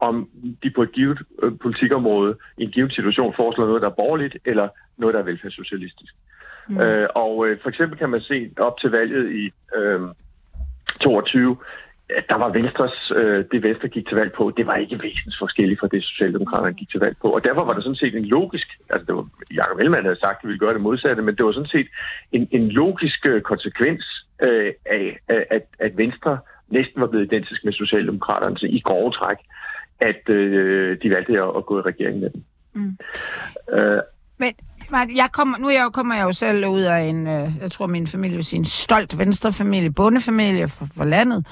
[0.01, 0.29] om
[0.63, 4.37] de på et givet øh, politikområde i en givet situation foreslår noget, der er borgerligt,
[4.45, 6.15] eller noget, der er velfærdssocialistisk.
[6.69, 6.81] Mm.
[6.81, 10.01] Øh, og øh, for eksempel kan man se op til valget i øh,
[11.01, 11.57] 22, at
[12.29, 15.81] der var Venstres, øh, det Venstre gik til valg på, det var ikke væsentligt forskelligt
[15.81, 17.29] fra det, Socialdemokraterne gik til valg på.
[17.31, 20.39] Og derfor var det sådan set en logisk, altså det var, Jacob Ellemann havde sagt,
[20.39, 21.89] at vi ville gøre det modsatte, men det var sådan set
[22.33, 27.73] en, en logisk øh, konsekvens øh, af, at, at Venstre næsten var blevet identisk med
[27.73, 29.37] Socialdemokraterne så i grove træk,
[30.01, 32.43] at øh, de valgte at, at gå i regeringen med dem.
[32.75, 32.97] Mm.
[33.77, 34.01] Øh,
[34.39, 34.55] Men
[34.91, 37.71] Martin, jeg kommer, nu jeg, jo- kommer jeg jo selv ud af en, øh, jeg
[37.71, 41.47] tror min familie vil sige, en stolt venstrefamilie, bondefamilie for, for landet.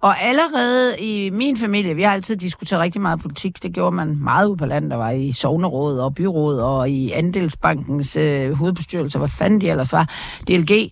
[0.00, 3.62] Og allerede i min familie, vi har altid diskuteret rigtig meget politik.
[3.62, 4.90] Det gjorde man meget ude på landet.
[4.90, 9.92] Der var i sovnerådet og byråd og i Andelsbankens øh, hovedbestyrelse, hvad fanden de ellers
[9.92, 10.08] var,
[10.48, 10.90] DLG.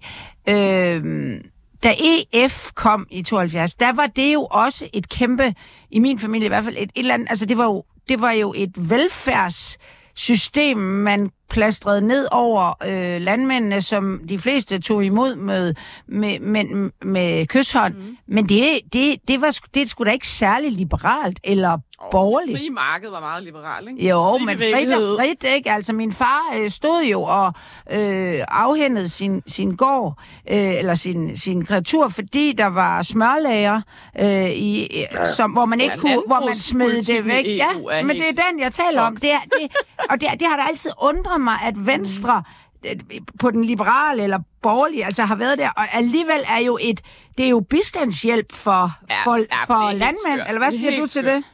[0.48, 1.40] Øh,
[1.84, 1.94] da
[2.32, 5.54] EF kom i 72, der var det jo også et kæmpe,
[5.90, 8.20] i min familie i hvert fald, et, et eller andet, altså det var jo, det
[8.20, 15.34] var jo et velfærdssystem, man plastrede ned over øh, landmændene, som de fleste tog imod
[15.34, 15.74] med,
[16.06, 17.94] med, med, med kysshånd.
[17.94, 18.16] Mm.
[18.26, 21.78] Men det, det, det, var, det er sgu da ikke særlig liberalt eller
[22.10, 22.58] borgerligt.
[22.58, 24.08] Fri marked var meget liberal, ikke?
[24.08, 25.70] Jo, Fri men frit og frit, ikke?
[25.72, 27.46] Altså, min far øh, stod jo og
[27.90, 30.18] øh, afhændede sin, sin gård,
[30.50, 33.80] øh, eller sin, sin kreatur, fordi der var smørlager,
[34.20, 35.24] øh, i, ja.
[35.24, 37.46] som, hvor man ikke Ja, kunne, hvor man smed det væk.
[37.46, 39.16] Ja, EU er men det er den, jeg taler om.
[39.16, 39.76] Det er, det,
[40.10, 42.42] og det, det har da altid undret mig, at Venstre
[42.86, 42.96] øh,
[43.40, 47.00] på den liberale eller borgerlige, altså har været der, og alligevel er jo et,
[47.38, 50.78] det er jo bistandshjælp for, Ja, for, ja, det for landmænd, eller hvad Det er
[50.78, 51.24] siger du til skørt.
[51.24, 51.44] det?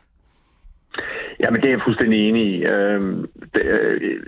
[1.41, 2.65] Jamen, det er jeg fuldstændig enig i.
[2.65, 4.21] Øhm, det, øh,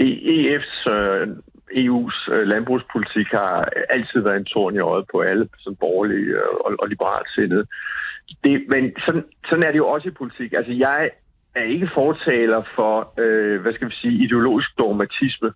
[0.00, 1.28] EF's, øh,
[1.72, 6.54] EU's øh, landbrugspolitik har altid været en torn i øjet på alle sådan borgerlige øh,
[6.64, 7.64] og, og liberalt sindede.
[8.44, 10.52] Det, men sådan, sådan er det jo også i politik.
[10.52, 11.10] Altså, jeg
[11.54, 15.52] er ikke fortaler for, øh, hvad skal vi sige, ideologisk dogmatisme.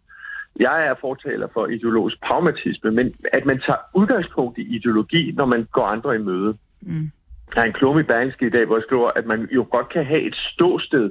[0.60, 5.68] Jeg er fortaler for ideologisk pragmatisme, men at man tager udgangspunkt i ideologi, når man
[5.72, 6.56] går andre i møde.
[6.80, 7.10] Mm.
[7.54, 9.88] Der er en klumme i Berlingske i dag, hvor jeg skriver, at man jo godt
[9.88, 11.10] kan have et ståsted,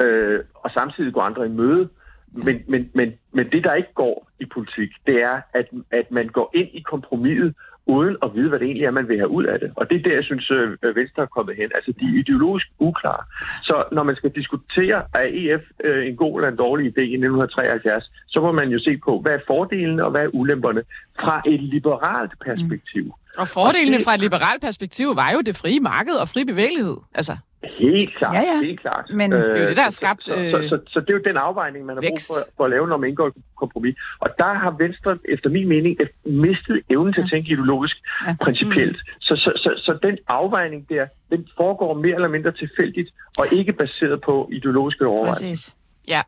[0.00, 1.88] øh, og samtidig gå andre i møde.
[2.32, 6.28] Men, men, men, men det, der ikke går i politik, det er, at, at man
[6.28, 7.54] går ind i kompromiset
[7.86, 9.72] uden at vide, hvad det egentlig er, man vil have ud af det.
[9.76, 11.70] Og det er der, jeg synes, øh, Venstre er kommet hen.
[11.74, 13.24] Altså, de er ideologisk uklare.
[13.62, 17.16] Så når man skal diskutere, er EF øh, en god eller en dårlig idé i
[17.16, 20.82] 1973, så må man jo se på, hvad er fordelene og hvad er ulemperne
[21.20, 23.04] fra et liberalt perspektiv.
[23.04, 23.25] Mm.
[23.38, 26.44] Og fordelene og det, fra et liberalt perspektiv var jo det frie marked og fri
[26.44, 26.96] bevægelighed.
[27.14, 27.36] Altså.
[27.78, 28.60] Helt klart, ja, ja.
[28.62, 29.10] helt klart.
[29.10, 31.10] Men øh, det er jo det, der har skabt så, så, så, så, så det
[31.10, 33.96] er jo den afvejning, man har brug for, for at lave, når man indgår kompromis.
[34.20, 38.36] Og der har Venstre, efter min mening, mistet evnen til at tænke ideologisk ja.
[38.44, 38.96] principielt.
[39.06, 39.20] Mm.
[39.20, 43.72] Så, så, så, så den afvejning der, den foregår mere eller mindre tilfældigt, og ikke
[43.72, 45.42] baseret på ideologiske overvejelser.
[45.42, 45.74] Præcis.
[46.08, 46.22] Ja.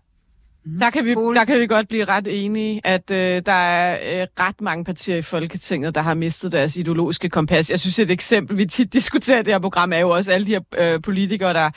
[0.80, 4.26] Der kan, vi, der kan vi godt blive ret enige, at øh, der er øh,
[4.40, 7.70] ret mange partier i Folketinget, der har mistet deres ideologiske kompas.
[7.70, 10.46] Jeg synes, et eksempel, vi tit diskuterer i det her program, er jo også alle
[10.46, 11.70] de her øh, politikere, der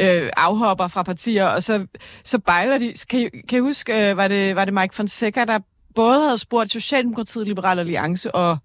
[0.00, 1.86] øh, afhopper fra partier, og så,
[2.24, 2.94] så bejler de.
[3.10, 5.58] Kan I, kan I huske, øh, var, det, var det Mike Fonseca, der
[5.94, 8.58] både havde spurgt Socialdemokratiet, Liberal Alliance og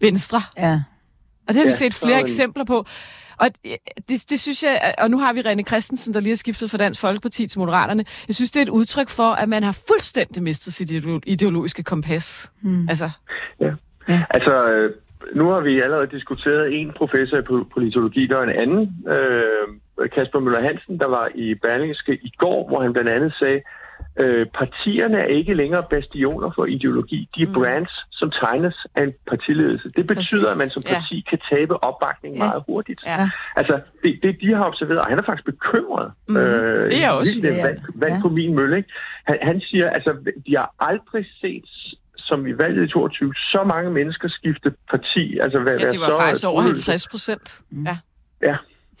[0.00, 0.42] Venstre?
[0.58, 0.82] Ja.
[1.48, 2.86] Og det har vi ja, set flere eksempler på.
[3.40, 3.46] Og
[4.08, 6.78] det, det synes jeg, og nu har vi René Christensen, der lige har skiftet fra
[6.78, 8.04] Dansk Folkeparti til Moderaterne.
[8.28, 10.90] Jeg synes, det er et udtryk for, at man har fuldstændig mistet sit
[11.26, 12.52] ideologiske kompas.
[12.62, 12.88] Mm.
[12.88, 13.10] Altså.
[13.60, 13.72] Ja.
[14.08, 14.22] ja.
[14.30, 14.94] Altså, øh,
[15.34, 17.42] nu har vi allerede diskuteret en professor i
[17.74, 18.82] politologi, der er en anden,
[19.14, 23.60] øh, Kasper Møller Hansen, der var i Berlingske i går, hvor han blandt andet sagde,
[24.16, 27.28] Øh, partierne er ikke længere bastioner for ideologi.
[27.36, 27.52] De er mm.
[27.52, 29.92] brands, som tegnes af en partiledelse.
[29.96, 30.52] Det betyder, Præcis.
[30.52, 31.30] at man som parti ja.
[31.30, 32.44] kan tabe opbakning ja.
[32.44, 33.00] meget hurtigt.
[33.06, 33.30] Ja.
[33.56, 36.12] Altså, det, det de har observeret, og han er faktisk bekymret.
[36.28, 36.36] Mm.
[36.36, 37.40] Øh, det er også.
[37.42, 38.20] Det vand, vand ja.
[38.20, 38.76] på min mølle.
[38.76, 38.88] Ikke?
[39.24, 40.10] Han, han siger, altså,
[40.46, 41.64] de har aldrig set
[42.16, 45.38] som i valget i 22, så mange mennesker skifte parti.
[45.38, 47.60] Altså, hvad, ja, de var så, faktisk over 50 procent.
[47.70, 47.84] Mm.
[47.84, 47.96] Ja.
[48.42, 48.56] Ja,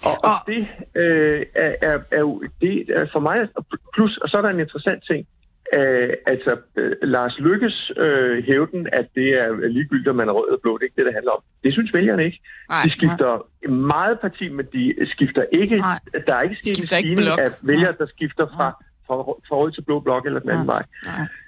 [0.08, 3.48] og, og, det, øh, er, er, er jo det er for mig,
[3.94, 5.26] plus, og så er der en interessant ting,
[5.72, 10.48] øh, altså øh, Lars Lykkes øh, hævden, at det er ligegyldigt, om man er rød
[10.48, 11.42] eller blå, det er ikke det, det handler om.
[11.64, 12.40] Det synes vælgerne ikke.
[12.68, 13.76] Nej, de skifter nej.
[13.76, 15.98] meget parti, men de skifter ikke, nej.
[16.26, 18.68] der er ikke sket en stigning af vælgere, der skifter fra,
[19.06, 19.14] fra,
[19.48, 20.82] fra rød til blå blok eller den anden vej.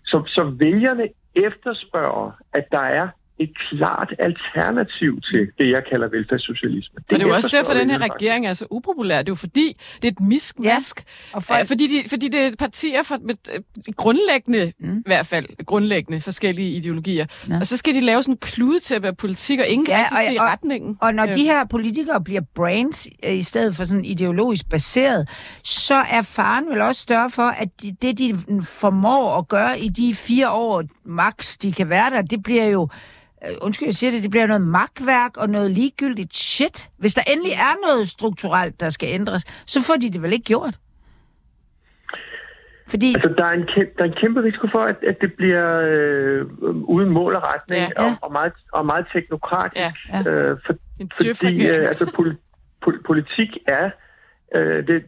[0.04, 3.08] Så, så vælgerne efterspørger, at der er
[3.38, 6.94] et klart alternativ til det, jeg kalder velfærdssocialisme.
[6.96, 9.18] Det og det er jo også derfor, at den her regering er så upopulær.
[9.18, 11.04] Det er jo fordi, det er et miskmask.
[11.06, 11.66] Ja, og folk...
[11.66, 13.60] fordi, de, fordi det er partier for, med øh,
[13.96, 14.98] grundlæggende, mm.
[14.98, 17.26] i hvert fald grundlæggende forskellige ideologier.
[17.48, 17.58] Ja.
[17.58, 20.36] Og så skal de lave sådan en kludetæppe af politik, og ingen ja, kan rigtig
[20.36, 20.98] se og, retningen.
[21.00, 21.34] Og når øh.
[21.34, 25.28] de her politikere bliver brains øh, i stedet for sådan ideologisk baseret,
[25.64, 29.88] så er faren vel også større for, at de, det, de formår at gøre i
[29.88, 32.88] de fire år max, de kan være der, det bliver jo
[33.44, 36.90] øh, undskyld, jeg siger det, det bliver noget magtværk og noget ligegyldigt shit.
[36.98, 40.44] Hvis der endelig er noget strukturelt, der skal ændres, så får de det vel ikke
[40.44, 40.78] gjort?
[42.88, 43.14] Fordi...
[43.14, 45.80] Altså, der er, en kæmpe, der er en kæmpe risiko for, at, at det bliver
[45.80, 46.46] øh,
[46.94, 48.10] uden mål og retning ja, ja.
[48.10, 49.80] Og, og, meget, og meget teknokratisk.
[49.80, 50.30] Ja, ja.
[50.30, 50.74] Øh, for,
[51.34, 52.36] fordi øh, altså, pol,
[52.82, 53.90] pol, politik er...
[54.54, 55.04] Øh, det,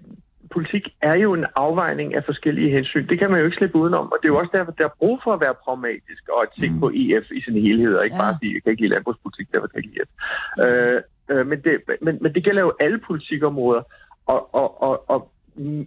[0.55, 3.09] politik er jo en afvejning af forskellige hensyn.
[3.09, 4.99] Det kan man jo ikke slippe udenom, og det er jo også derfor, der er
[4.99, 6.81] brug for at være pragmatisk og at tænke mm.
[6.81, 8.23] på EF i sin helhed, og ikke ja.
[8.23, 10.11] bare sige, jeg kan ikke lide landbrugspolitik, derfor kan jeg ikke EF.
[10.57, 10.63] Mm.
[10.63, 11.73] Øh, øh, men, det,
[12.03, 13.83] men, men det gælder jo alle politikområder,
[14.27, 15.31] og, og, og, og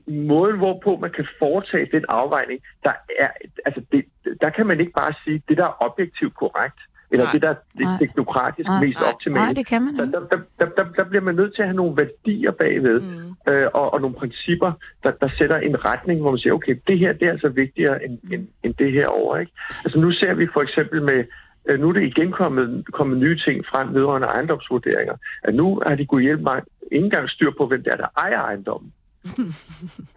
[0.08, 3.30] måden, hvorpå man kan foretage den afvejning, der, er,
[3.66, 4.06] altså det,
[4.42, 6.80] der kan man ikke bare sige, det der er objektivt korrekt
[7.12, 9.46] eller nej, det, der er det teknokratisk nej, mest nej, optimale.
[9.46, 10.12] Nej, det kan man ikke.
[10.12, 13.52] Der, der, der, der, der bliver man nødt til at have nogle værdier bagved, mm.
[13.54, 14.72] øh, og, og nogle principper,
[15.04, 18.06] der, der sætter en retning, hvor man siger, okay, det her det er altså vigtigere
[18.06, 18.34] end, mm.
[18.34, 19.38] end, end det her over.
[19.38, 19.52] Ikke?
[19.84, 21.24] Altså nu ser vi for eksempel med,
[21.70, 25.96] øh, nu er det igen kommet, kommet nye ting frem vedrørende ejendomsvurderinger, at nu har
[25.96, 28.94] de gået hjælpe mig ikke engang styr på, hvem det er, der ejer ejendommen.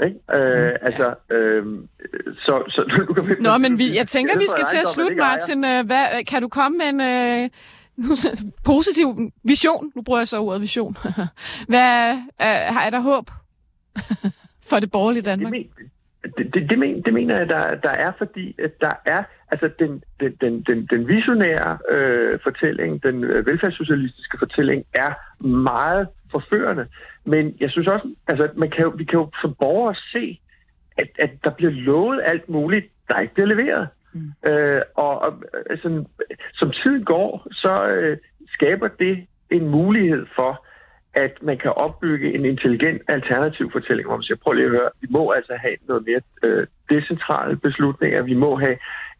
[0.07, 0.19] Ikke?
[0.35, 1.65] Øh, altså, øh,
[2.37, 3.37] så, så du kan...
[3.41, 5.65] Nå, men vi, jeg tænker, vi skal til at slutte, Martin.
[5.65, 7.51] Øh, hvad, kan du komme med en øh,
[8.65, 9.93] positiv vision?
[9.97, 10.97] Nu bruger jeg så ordet vision.
[11.69, 13.31] Hvad, øh, har jeg der håb
[14.69, 15.53] for det borgerlige Danmark?
[15.53, 15.67] Det,
[16.25, 19.71] det, det, det, men, det mener jeg, der, der er, fordi at der er altså
[19.79, 25.13] den, den, den, den, den visionære øh, fortælling, den øh, velfærdssocialistiske fortælling, er
[25.47, 26.87] meget forførende.
[27.25, 30.41] Men jeg synes også, altså man kan jo, vi kan jo som borgere se,
[30.99, 33.89] at, at der bliver lovet alt muligt, der ikke bliver leveret.
[34.13, 34.51] Mm.
[34.51, 36.05] Øh, og og altså,
[36.55, 38.19] som tiden går, så øh,
[38.49, 40.67] skaber det en mulighed for,
[41.15, 44.91] at man kan opbygge en intelligent alternativ fortælling, hvor man siger, prøv lige at høre,
[45.01, 48.77] vi må altså have noget mere øh, decentrale beslutninger, vi må have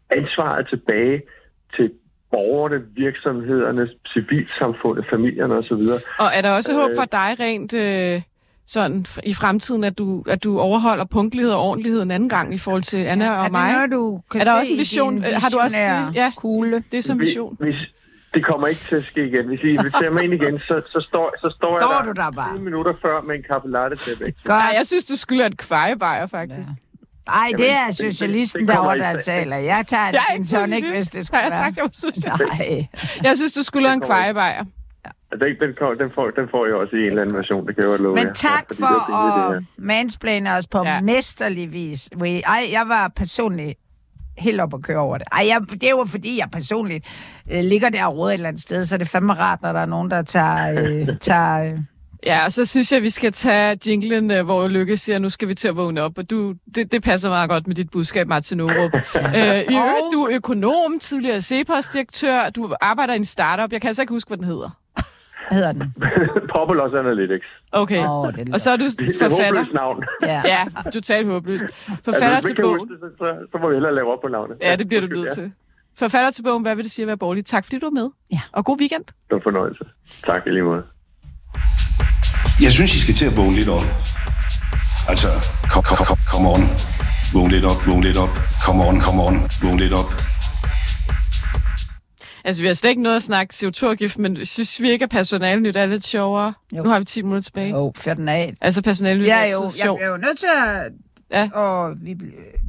[0.09, 1.21] ansvaret tilbage
[1.75, 1.91] til
[2.31, 5.83] borgerne, virksomhederne, civilsamfundet, familierne osv.
[6.19, 8.21] Og er der også øh, håb for dig rent øh,
[8.65, 12.57] sådan i fremtiden, at du, at du overholder punktlighed og ordentlighed en anden gang i
[12.57, 13.73] forhold til Anna og er det mig?
[13.73, 15.23] noget, du kan Er der se også en vision?
[15.23, 16.15] Har du også det?
[16.15, 16.31] Ja.
[16.37, 16.83] kugle?
[16.91, 17.57] Det er som vision.
[17.59, 17.75] Hvis,
[18.33, 19.47] det kommer ikke til at ske igen.
[19.47, 22.31] Hvis I ser mig ind igen, så, så, står, så står, Står jeg du der
[22.31, 22.55] bare?
[22.55, 24.33] 20 minutter før med en kaffe latte til begge.
[24.43, 24.47] Godt.
[24.47, 26.69] Nej, jeg synes, du skylder et kvejebajer, faktisk.
[26.69, 27.31] Ja.
[27.31, 29.55] Nej, det er det- det- socialisten det kommer derovre, der taler.
[29.57, 31.63] Jeg tager en Jeg ikke tonic, hvis det skulle Har jeg være.
[31.63, 32.59] sagt, jeg var socialist?
[32.59, 32.87] Nej.
[33.23, 34.63] Jeg synes, du skylder en Det kvejebajer.
[35.31, 37.75] Den, den, kom- den, får, den får jeg også i en eller anden version, det
[37.75, 38.33] kan jeg love Men jer.
[38.33, 40.93] tak fordi for det at mansplane os på Ja.
[40.93, 41.01] ja.
[41.01, 42.09] mesterlig vis.
[42.45, 43.79] Ej, jeg var personligt
[44.37, 45.27] helt op at køre over det.
[45.31, 47.05] Ej, jeg, det er jo fordi, jeg personligt
[47.51, 49.71] øh, ligger der og råder et eller andet sted, så er det fandme rart, når
[49.71, 50.81] der er nogen, der tager...
[50.81, 51.79] Øh, tager øh.
[52.25, 55.47] Ja, og så synes jeg, vi skal tage jinglen, øh, hvor Lykke siger, nu skal
[55.47, 56.17] vi til at vågne op.
[56.17, 58.93] Og du, det, det passer meget godt med dit budskab, Martin Aarup.
[59.15, 63.71] øh, I øvrigt, du er økonom, tidligere CEPOS-direktør, du arbejder i en startup.
[63.71, 64.82] Jeg kan altså ikke huske, hvad den hedder.
[65.49, 65.93] Hvad hedder den?
[66.55, 67.47] Populos Analytics.
[67.71, 68.01] Okay.
[68.07, 69.65] Åh, det lyder- og så er du Det er forfatter.
[69.73, 70.03] navn.
[70.21, 70.41] Ja.
[70.45, 71.63] Ja, totalt håbløst.
[72.05, 72.87] Forfatter Altså, til bogen.
[72.89, 74.57] det, så, så, må vi hellere lave op på navnet.
[74.61, 75.51] Ja, det bliver du nødt til.
[75.99, 77.45] Forfatter til bogen, hvad vil det sige at være borgerlig?
[77.45, 78.09] Tak fordi du er med.
[78.31, 78.41] Ja.
[78.51, 79.03] Og god weekend.
[79.05, 79.83] Det var en fornøjelse.
[80.25, 80.83] Tak i lige måde.
[82.61, 83.85] Jeg synes, I skal til at vågne lidt op.
[85.11, 85.27] Altså,
[85.73, 86.61] kom, kom, kom, kom on.
[87.33, 88.33] Vågn lidt op, vågn lidt op.
[88.65, 89.35] Kom on, kom on.
[89.63, 90.09] Vågn lidt op.
[92.45, 95.77] Altså, vi har slet ikke noget at snakke CO2-afgift, men synes vi ikke, at personalenyt
[95.77, 96.53] er lidt sjovere?
[96.71, 96.83] Jo.
[96.83, 97.69] Nu har vi 10 minutter tilbage.
[97.69, 98.53] Jo, fyr den af.
[98.61, 100.01] Altså, personalenyt Jeg er altid jo, jeg sjovt.
[100.01, 100.91] er jo nødt til at...
[101.31, 101.49] Ja.
[101.53, 102.15] Og vi,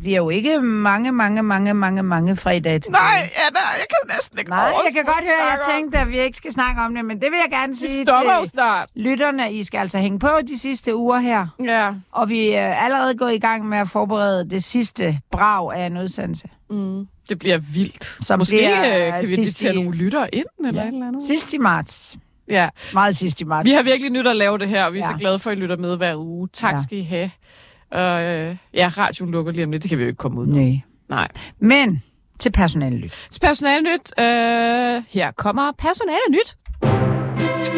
[0.02, 2.92] vi er jo ikke mange, mange, mange, mange, mange fredage til.
[2.92, 3.00] Nej,
[3.46, 6.18] Anna, jeg kan næsten ikke Nej, jeg kan godt høre, at jeg tænkte, at vi
[6.20, 8.88] ikke skal snakke om det, men det vil jeg gerne Vi sige jo til snart.
[8.96, 9.52] lytterne.
[9.52, 11.46] I skal altså hænge på de sidste uger her.
[11.64, 11.94] Ja.
[12.12, 15.98] Og vi er allerede gået i gang med at forberede det sidste brag af en
[15.98, 16.48] udsendelse.
[16.70, 17.06] Mm.
[17.28, 18.04] Det bliver vildt.
[18.26, 20.88] Som Måske bliver øh, kan vi invitere i- nogle lyttere ind, eller Ja.
[20.88, 21.22] et eller andet.
[21.26, 22.16] Sidst i marts.
[22.50, 22.68] Ja.
[22.92, 23.66] Meget sidst i marts.
[23.66, 25.08] Vi har virkelig nyt at lave det her, og vi er ja.
[25.08, 26.48] så glade for, at I lytter med hver uge.
[26.52, 26.82] Tak Ja.
[26.82, 27.30] skal I have.
[27.92, 29.82] Og øh, ja, radioen lukker lige om lidt.
[29.82, 30.56] Det kan vi jo ikke komme ud med.
[30.56, 30.80] Nej.
[31.08, 31.28] Nej.
[31.58, 32.02] Men
[32.38, 33.12] til personalelyt.
[33.30, 34.12] Til personalenyt.
[34.20, 36.56] Øh, her kommer personalenyt.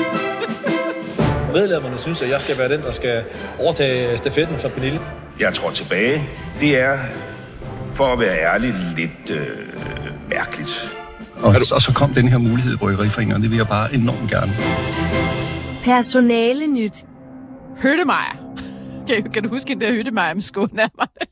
[1.52, 3.24] Medlemmerne synes, at jeg skal være den, der skal
[3.60, 5.00] overtage stafetten fra Pernille.
[5.40, 6.20] Jeg tror tilbage.
[6.60, 6.98] Det er,
[7.96, 9.46] for at være ærlig, lidt øh,
[10.28, 10.96] mærkeligt.
[11.36, 14.30] Og, og så kom den her mulighed i Bryggeriforeningen, og det vil jeg bare enormt
[14.30, 14.52] gerne.
[15.84, 17.04] Personale nyt.
[17.82, 18.54] Hyttemeier.
[19.08, 21.26] Kan, kan du huske den der Hyttemeier med skånærmerne?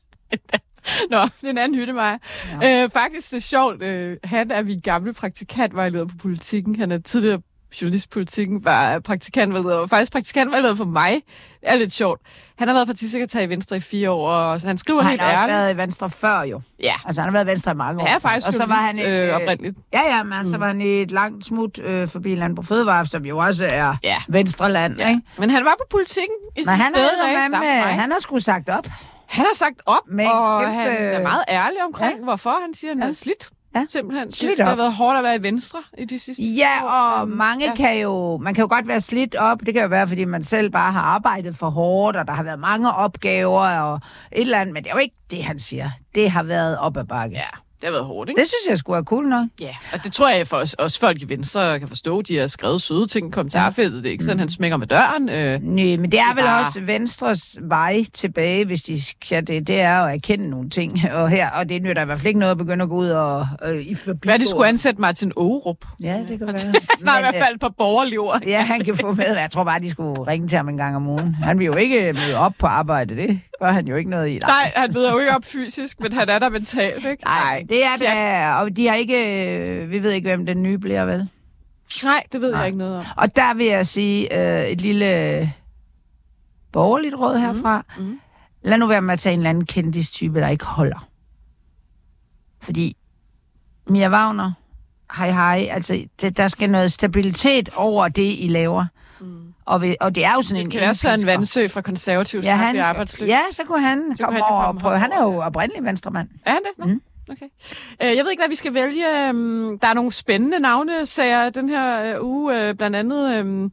[1.11, 2.17] Nå, det er en anden Hyttemeier.
[2.61, 2.83] Ja.
[2.83, 3.83] Øh, faktisk det er sjovt.
[3.83, 6.75] Øh, han er min gamle praktikantvejleder på politikken.
[6.75, 7.41] Han er tidligere
[7.81, 11.21] journalist på politikken, var praktikantvejleder, og faktisk praktikantvejleder for mig.
[11.61, 12.21] Er lidt sjovt.
[12.57, 15.21] Han har været partisekretær i Venstre i fire år, og han skriver Og han helt
[15.21, 15.53] har også ærligt.
[15.57, 16.61] været i Venstre før jo.
[16.79, 18.05] Ja, Altså, han har været i Venstre i mange år.
[18.05, 19.77] han er faktisk og så var han et, øh, oprindeligt.
[19.93, 20.47] Ja, ja, men mm.
[20.47, 23.95] så var han i et langt smut øh, forbi Landbrug Fødevare, som jo også er
[24.03, 24.17] Ja.
[24.27, 25.09] Venstreland, ja.
[25.09, 25.21] ikke?
[25.37, 28.69] Men han var på politikken i sin Men han dage med, han har sgu sagt
[28.69, 28.87] op.
[29.27, 32.23] Han har sagt op, Med og kæmpe- han er meget ærlig omkring, Ja.
[32.23, 33.09] hvorfor han siger, at han Ja.
[33.09, 33.49] er slidt.
[33.75, 33.85] Ja.
[33.89, 34.31] Simpelthen.
[34.31, 34.77] Slidt Det har op.
[34.77, 36.89] været hårdt at være i Venstre i de sidste Ja, år.
[36.89, 37.75] og mange ja.
[37.75, 39.59] kan jo, man kan jo godt være slidt op.
[39.65, 42.43] Det kan jo være, fordi man selv bare har arbejdet for hårdt, og der har
[42.43, 43.95] været mange opgaver og
[44.31, 44.73] et eller andet.
[44.73, 45.89] Men det er jo ikke det, han siger.
[46.15, 47.35] Det har været op ad bakke.
[47.35, 47.49] Ja,
[47.85, 48.39] har været hårdt, ikke?
[48.39, 49.47] Det synes jeg skulle være cool nok.
[49.59, 52.21] Ja, og det tror jeg for os, også folk i Venstre kan forstå.
[52.21, 54.03] De har skrevet søde ting i kommentarfeltet.
[54.03, 55.29] Det er ikke sådan, han smækker med døren.
[55.29, 59.67] Øh, Nej, men det er vel bare- også Venstres vej tilbage, hvis de skal det.
[59.67, 61.01] Det er at erkende nogle ting.
[61.13, 63.07] Og, her, og det nytter i hvert fald ikke noget at begynde at gå ud
[63.09, 64.19] og øh, i forbi.
[64.23, 65.77] hvad er det skulle ansætte Martin Aarup?
[66.03, 66.73] Ja, det kan være.
[67.07, 68.39] Har i hvert fald på borgerlig ord.
[68.43, 69.25] øh, Ja, han kan få med.
[69.25, 71.35] Jeg tror bare, de skulle ringe til ham en gang om ugen.
[71.35, 73.15] Han vil jo ikke møde op på arbejde.
[73.15, 74.37] Det gør han jo ikke noget i.
[74.39, 77.23] Nej, han ved jo ikke op fysisk, men han er der mentalt, ikke?
[77.23, 78.61] Nej, det er det.
[78.61, 79.47] Og de har ikke...
[79.83, 81.29] øh, Vi ved ikke, hvem den nye bliver, vel?
[82.03, 82.59] Nej, det ved Nej.
[82.59, 83.03] jeg ikke noget om.
[83.17, 85.53] Og der vil jeg sige øh, et lille
[86.71, 87.85] borgerligt råd herfra.
[87.97, 88.03] Mm.
[88.03, 88.19] Mm.
[88.63, 91.07] Lad nu være med at tage en eller anden kendistype, der ikke holder.
[92.61, 92.97] Fordi
[93.89, 94.51] Mia Wagner
[95.17, 98.85] hej hej, altså det, der skal noget stabilitet over det, I laver.
[99.19, 99.53] Mm.
[99.65, 100.71] Og, vi, og det er jo sådan en...
[100.71, 101.37] Det kan også være en indpisker.
[101.37, 103.29] vandsø fra konservativ, Ja, ja, han, bliver arbejdsløs.
[103.29, 104.99] ja, så kunne han Så komme kunne han over og prøve.
[104.99, 106.27] Han er jo oprindelig venstremand.
[106.45, 106.85] Er han det?
[106.85, 106.93] Nå.
[106.93, 107.01] Mm.
[107.31, 107.45] Okay.
[108.01, 109.27] Øh, jeg ved ikke, hvad vi skal vælge.
[109.27, 112.67] Øhm, Der er nogle spændende navnesager den her øh, uge.
[112.69, 113.71] øh, Blandt andet, øhm,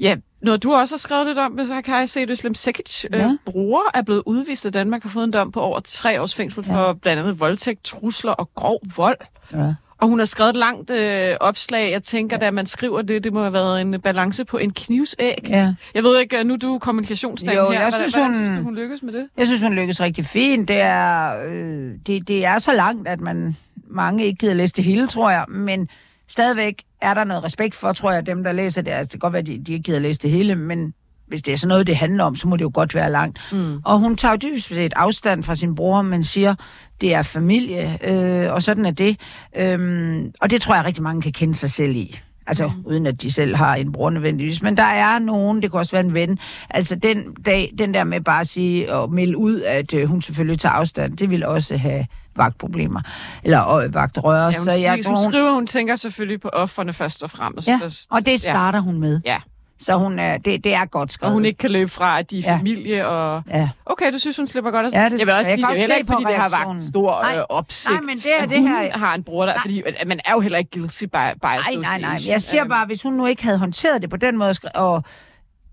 [0.00, 3.04] ja, noget du også har skrevet lidt om, så kan jeg se, at Islam Sekic,
[3.12, 3.36] Ja.
[3.46, 6.64] bror, er blevet udvist af Danmark og fået en dom på over tre års fængsel
[6.64, 9.18] for blandt andet voldtægt, trusler og grov vold.
[9.52, 9.74] Ja.
[9.98, 11.92] Og hun har skrevet et langt øh, opslag.
[11.92, 15.34] Jeg tænker, da man skriver det, det må have været en balance på en knivsæg.
[15.48, 15.74] Ja.
[15.94, 17.72] Jeg ved ikke, øh, nu er du kommunikationsdagen Jo, her.
[17.72, 19.28] jeg Hvordan, synes, hvordan hun- synes du, hun lykkes med det?
[19.36, 20.68] Jeg synes, hun lykkes rigtig fint.
[20.68, 23.56] Det er, øh, det, det er så langt, at man
[23.90, 25.44] mange ikke gider læse det hele, tror jeg.
[25.48, 25.88] Men
[26.28, 28.90] stadigvæk er der noget respekt for, tror jeg, dem, der læser det.
[28.90, 30.94] Altså, det kan godt være, at de, de ikke gider læse det hele, men
[31.28, 33.38] hvis det er sådan noget, det handler om, så må det jo godt være langt.
[33.52, 33.80] Mm.
[33.84, 36.54] Og hun tager dybest set afstand fra sin bror, men siger,
[37.00, 39.20] det er familie, øh, og sådan er det.
[39.56, 42.18] Øhm, og det tror jeg rigtig mange kan kende sig selv i.
[42.46, 42.72] Altså, mm.
[42.84, 44.62] uden at de selv har en bror nødvendigvis.
[44.62, 46.38] Men der er nogen, det kan også være en ven.
[46.70, 50.22] Altså, den, dag, den der med bare at sige og melde ud, at øh, hun
[50.22, 52.06] selvfølgelig tager afstand, det vil også have
[52.36, 53.00] vagtproblemer.
[53.44, 54.44] Eller øh, vagtrøre.
[54.46, 57.22] Ja, hun, så jeg hun, tror, hun hun, skriver, hun tænker selvfølgelig på offerne først
[57.22, 57.68] og fremmest.
[57.68, 59.20] ja, Så- og det starter hun med.
[59.24, 59.36] Ja,
[59.78, 61.30] Så hun er, det, det er godt skrevet.
[61.30, 62.56] og hun ikke kan løbe fra, at de er Ja.
[62.58, 63.06] familie.
[63.08, 63.42] Og...
[63.50, 63.68] Ja.
[63.86, 65.76] Okay, du synes, hun slipper godt af Ja, det Jeg vil også jeg sige, det
[65.76, 66.74] er heller ikke, på fordi det har reaktionen.
[66.76, 67.36] vagt stor Nej.
[67.38, 70.08] øh, opsigt, Nej, men det er det hun her- har en bror der, fordi at
[70.08, 71.08] man er jo heller ikke guilty by,
[71.42, 72.18] by Nej, nej, nej.
[72.26, 75.02] Jeg siger Øhm, bare, hvis hun nu ikke havde håndteret det på den måde, og,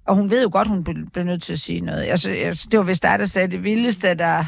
[0.08, 2.04] og hun ved jo godt, hun blev blev nødt til at sige noget.
[2.04, 4.46] Altså, jeg, det var vist der, der sagde, det vildeste, der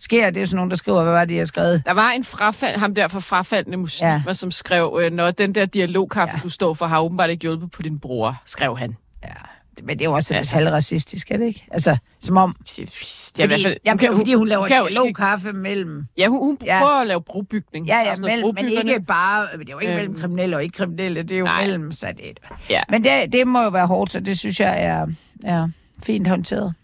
[0.00, 1.82] sker, det er sådan nogen, der skriver, hvad var det, jeg har skrevet?
[1.86, 4.32] Der var en frafald, ham der for frafaldende muslimer, Ja.
[4.32, 6.40] som skrev, øh, når den der dialogkaffe, ja.
[6.42, 8.96] du står for, har åbenbart ikke hjulpet på din bror, skrev han.
[9.24, 9.28] Ja,
[9.82, 10.56] men det er jo også Altså.
[10.56, 11.64] halvracistisk, er det ikke?
[11.70, 12.56] Altså, som om...
[12.66, 14.78] Det er i Fordi, hvert fald- jamen, kan- det er jo, fordi hun laver kan
[14.78, 16.04] jo dialog kaffe mellem...
[16.18, 16.78] Ja, hun, hun Ja.
[16.80, 17.86] prøver at lave brobygning.
[17.86, 19.46] Ja, ja, mellem, men ikke bare...
[19.58, 19.96] Det er jo ikke Øhm.
[19.96, 21.60] mellem kriminelle og ikke kriminelle, det er jo Nej.
[21.62, 21.92] mellem...
[21.92, 22.40] Så det,
[22.70, 22.80] Ja.
[22.88, 25.06] Men det, det må jo være hårdt, så det synes jeg er,
[25.44, 25.68] er
[26.02, 26.74] fint håndteret.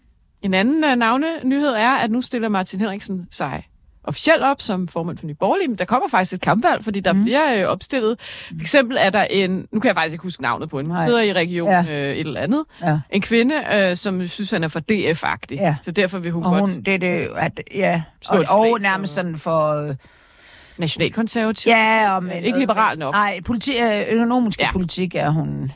[0.41, 3.67] En anden uh, navne-nyhed er, at nu stiller Martin Henriksen sig
[4.03, 7.13] officielt op som formand for Nye Borgerlige, men der kommer faktisk et kampvalg, fordi der
[7.13, 8.19] er flere øh, opstillet.
[8.47, 11.03] For eksempel er der en, nu kan jeg faktisk ikke huske navnet på hende, hun
[11.05, 11.85] sidder i region Ja.
[11.89, 12.99] øh, et eller andet, Ja.
[13.09, 15.75] en kvinde, øh, som synes, han er for DF-agtig, Ja.
[15.81, 18.77] så derfor vil hun Og godt hun, det er det, at, ja, og, og for-
[18.79, 19.87] nærmest sådan for...
[19.89, 19.95] øh,
[20.77, 21.69] nationalkonservativ.
[21.69, 23.13] Ja, og men, ikke liberal nok.
[23.13, 24.71] Nej, politi, øh, økonomisk Ja.
[24.71, 25.71] politik er hun.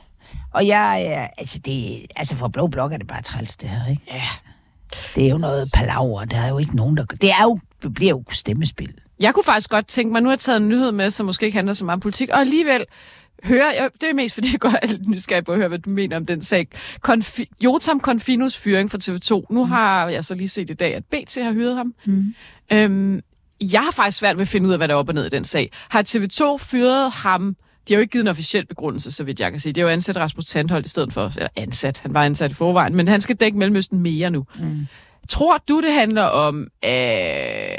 [0.54, 4.02] Og jeg altså, det, altså for Blå Blok er det bare træls, det her, ikke?
[4.14, 4.22] Ja.
[5.16, 7.06] Det er jo noget palaver, der er jo ikke nogen, der...
[7.06, 8.94] Det er jo, det bliver jo stemmespil.
[9.20, 11.46] Jeg kunne faktisk godt tænke mig, nu har jeg taget en nyhed med, som måske
[11.46, 12.86] ikke handler så meget om politik, og alligevel
[13.44, 15.80] høre, jeg, det er mest fordi, jeg godt er lidt nysgerrig på at høre, hvad
[15.80, 16.68] du mener om den sag.
[17.02, 19.54] Konfi, Jotam Confinos fyring fra TV2.
[19.54, 21.94] Nu har jeg så lige set i dag, at BT har hyret ham.
[22.06, 22.34] Mm.
[22.74, 23.22] Øhm,
[23.62, 25.26] jeg har faktisk svært ved at finde ud af, hvad der er op og ned
[25.26, 25.72] i den sag.
[25.90, 27.56] Har TV2 fyret ham?
[27.88, 29.74] De har jo ikke givet en officiel begrundelse, så vidt jeg kan sige.
[29.74, 32.54] Det er jo ansat Rasmus Tandholt i stedet for, eller ansat, han var ansat i
[32.54, 34.46] forvejen, men han skal dække Mellemøsten mere nu.
[34.60, 34.88] Mm.
[35.30, 36.70] Tror du, det handler om, øh,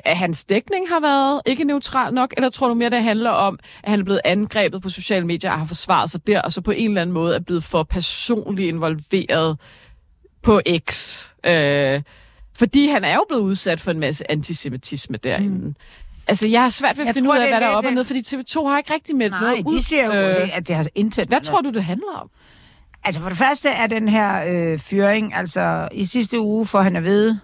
[0.04, 3.58] at hans dækning har været ikke neutral nok, eller tror du mere, det handler om,
[3.82, 6.60] at han er blevet angrebet på sociale medier og har forsvaret sig der, og så
[6.60, 9.58] på en eller anden måde er blevet for personligt involveret
[10.42, 11.18] på X?
[11.46, 12.02] Øh,
[12.54, 15.66] fordi han er jo blevet udsat for en masse antisemitisme derinde.
[15.66, 15.74] Mm.
[16.28, 17.84] Altså, jeg har svært ved at Jeg finde tror, ud af, hvad der er op
[17.84, 19.76] og ned, fordi TV2 har ikke rigtig meldt Nej, noget ud.
[19.76, 20.12] de siger jo,
[20.42, 21.28] Øh, at det har intet...
[21.28, 22.30] hvad tror du, det handler om?
[23.04, 26.96] Altså for det første er den her øh, fyring, altså i sidste uge får han
[26.96, 27.40] at vide,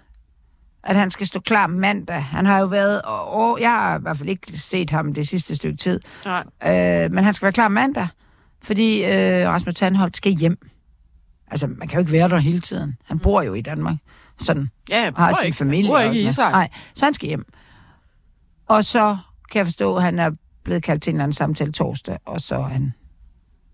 [0.84, 2.22] at han skal stå klar mandag.
[2.24, 5.28] Han har jo været, og, og jeg har i hvert fald ikke set ham det
[5.28, 6.44] sidste stykke tid, Nej.
[7.04, 8.08] øh, men han skal være klar mandag,
[8.62, 10.68] fordi øh, Rasmus Tandholt skal hjem.
[11.50, 12.96] Altså, man kan jo ikke være der hele tiden.
[13.04, 13.96] Han bor jo i Danmark.
[14.40, 15.84] Sådan Ja, jeg har sin ikke, familie.
[15.84, 16.26] Jeg bor ikke i.
[16.26, 16.52] Israel.
[16.52, 17.46] Nej, så han skal hjem.
[18.68, 19.16] Og så
[19.52, 20.30] kan jeg forstå, at han er
[20.64, 22.92] blevet kaldt til en eller anden samtale torsdag, og så han...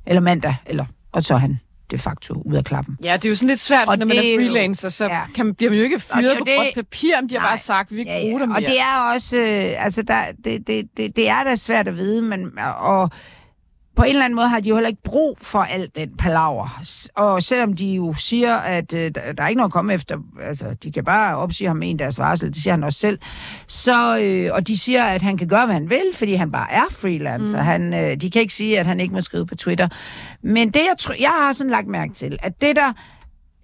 [0.07, 0.85] Eller mandag, eller...
[1.13, 2.99] Og så han de facto ud af klappen.
[3.05, 5.21] Ja, det er jo sådan lidt svært, Og når man er er freelancer, så ja.
[5.35, 7.41] kan man, bliver man jo ikke fyret jo på det- gråt papir, men de har
[7.43, 7.51] Nej.
[7.51, 8.57] bare sagt, vi ikke ja, bruger dem mere.
[8.59, 11.97] Og det er også, øh, altså der, det, det, det, det er da svært at
[11.97, 13.11] vide, men og
[13.97, 16.81] på en eller anden måde har de jo heller ikke brug for alt den palaver.
[17.15, 20.75] Og selvom de jo siger, at øh, der, er ikke noget at komme efter, altså
[20.83, 23.19] de kan bare opsige ham med en deres varsel, det siger han også selv,
[23.67, 26.73] så, øh, og de siger, at han kan gøre, hvad han vil, fordi han bare
[26.73, 27.59] er freelancer.
[27.59, 27.65] Mm.
[27.65, 29.89] Han, øh, de kan ikke sige, at han ikke må skrive på Twitter.
[30.43, 32.93] Men det, jeg, tror, jeg har sådan lagt mærke til, at det der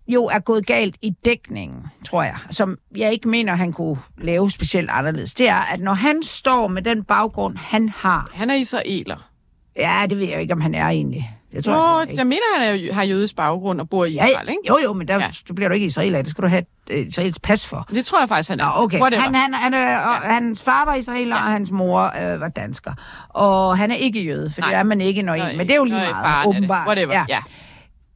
[0.08, 4.50] jo er gået galt i dækningen, tror jeg, som jeg ikke mener, han kunne lave
[4.50, 8.54] specielt anderledes, det er, at når han står med den baggrund, han har, Han er
[8.54, 9.29] israeler.
[9.76, 11.36] Ja, det ved jeg ikke, om han er egentlig.
[11.52, 12.18] Det tror Nå, jeg ikke.
[12.18, 14.60] jeg mener, han er, har jødisk baggrund og bor i Ja, Israel, ikke?
[14.68, 15.20] Jo, jo, men der, Ja.
[15.20, 15.30] ja.
[15.48, 16.22] det bliver du ikke israeler.
[16.22, 17.86] Det skal du have et israelsk pas for.
[17.90, 18.64] Det tror jeg faktisk, han er.
[18.64, 19.00] Nå, okay.
[19.00, 19.22] Whatever.
[19.22, 21.42] Han, han, han, øh, og, hans far var israeler, ja.
[21.44, 22.00] og hans mor
[22.32, 22.92] øh, var dansker.
[23.28, 24.70] Og han er ikke jøde, for Nej.
[24.70, 26.56] det er man ikke, når Nå, en, men det er jo lige nå, meget, det.
[26.56, 26.86] åbenbart.
[26.86, 27.24] Whatever, ja.
[27.28, 27.40] ja.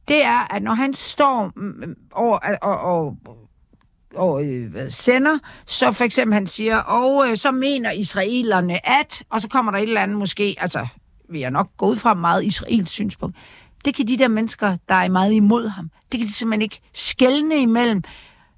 [0.07, 1.51] det er, at når han står
[2.11, 3.15] over, og, og,
[4.15, 9.41] og øh, sender, så for eksempel han siger, og øh, så mener israelerne at, og
[9.41, 10.87] så kommer der et eller andet måske, altså
[11.29, 13.35] vi er nok gået fra meget israelsk synspunkt.
[13.85, 16.81] Det kan de der mennesker, der er meget imod ham, det kan de simpelthen ikke
[16.93, 18.03] skælne imellem,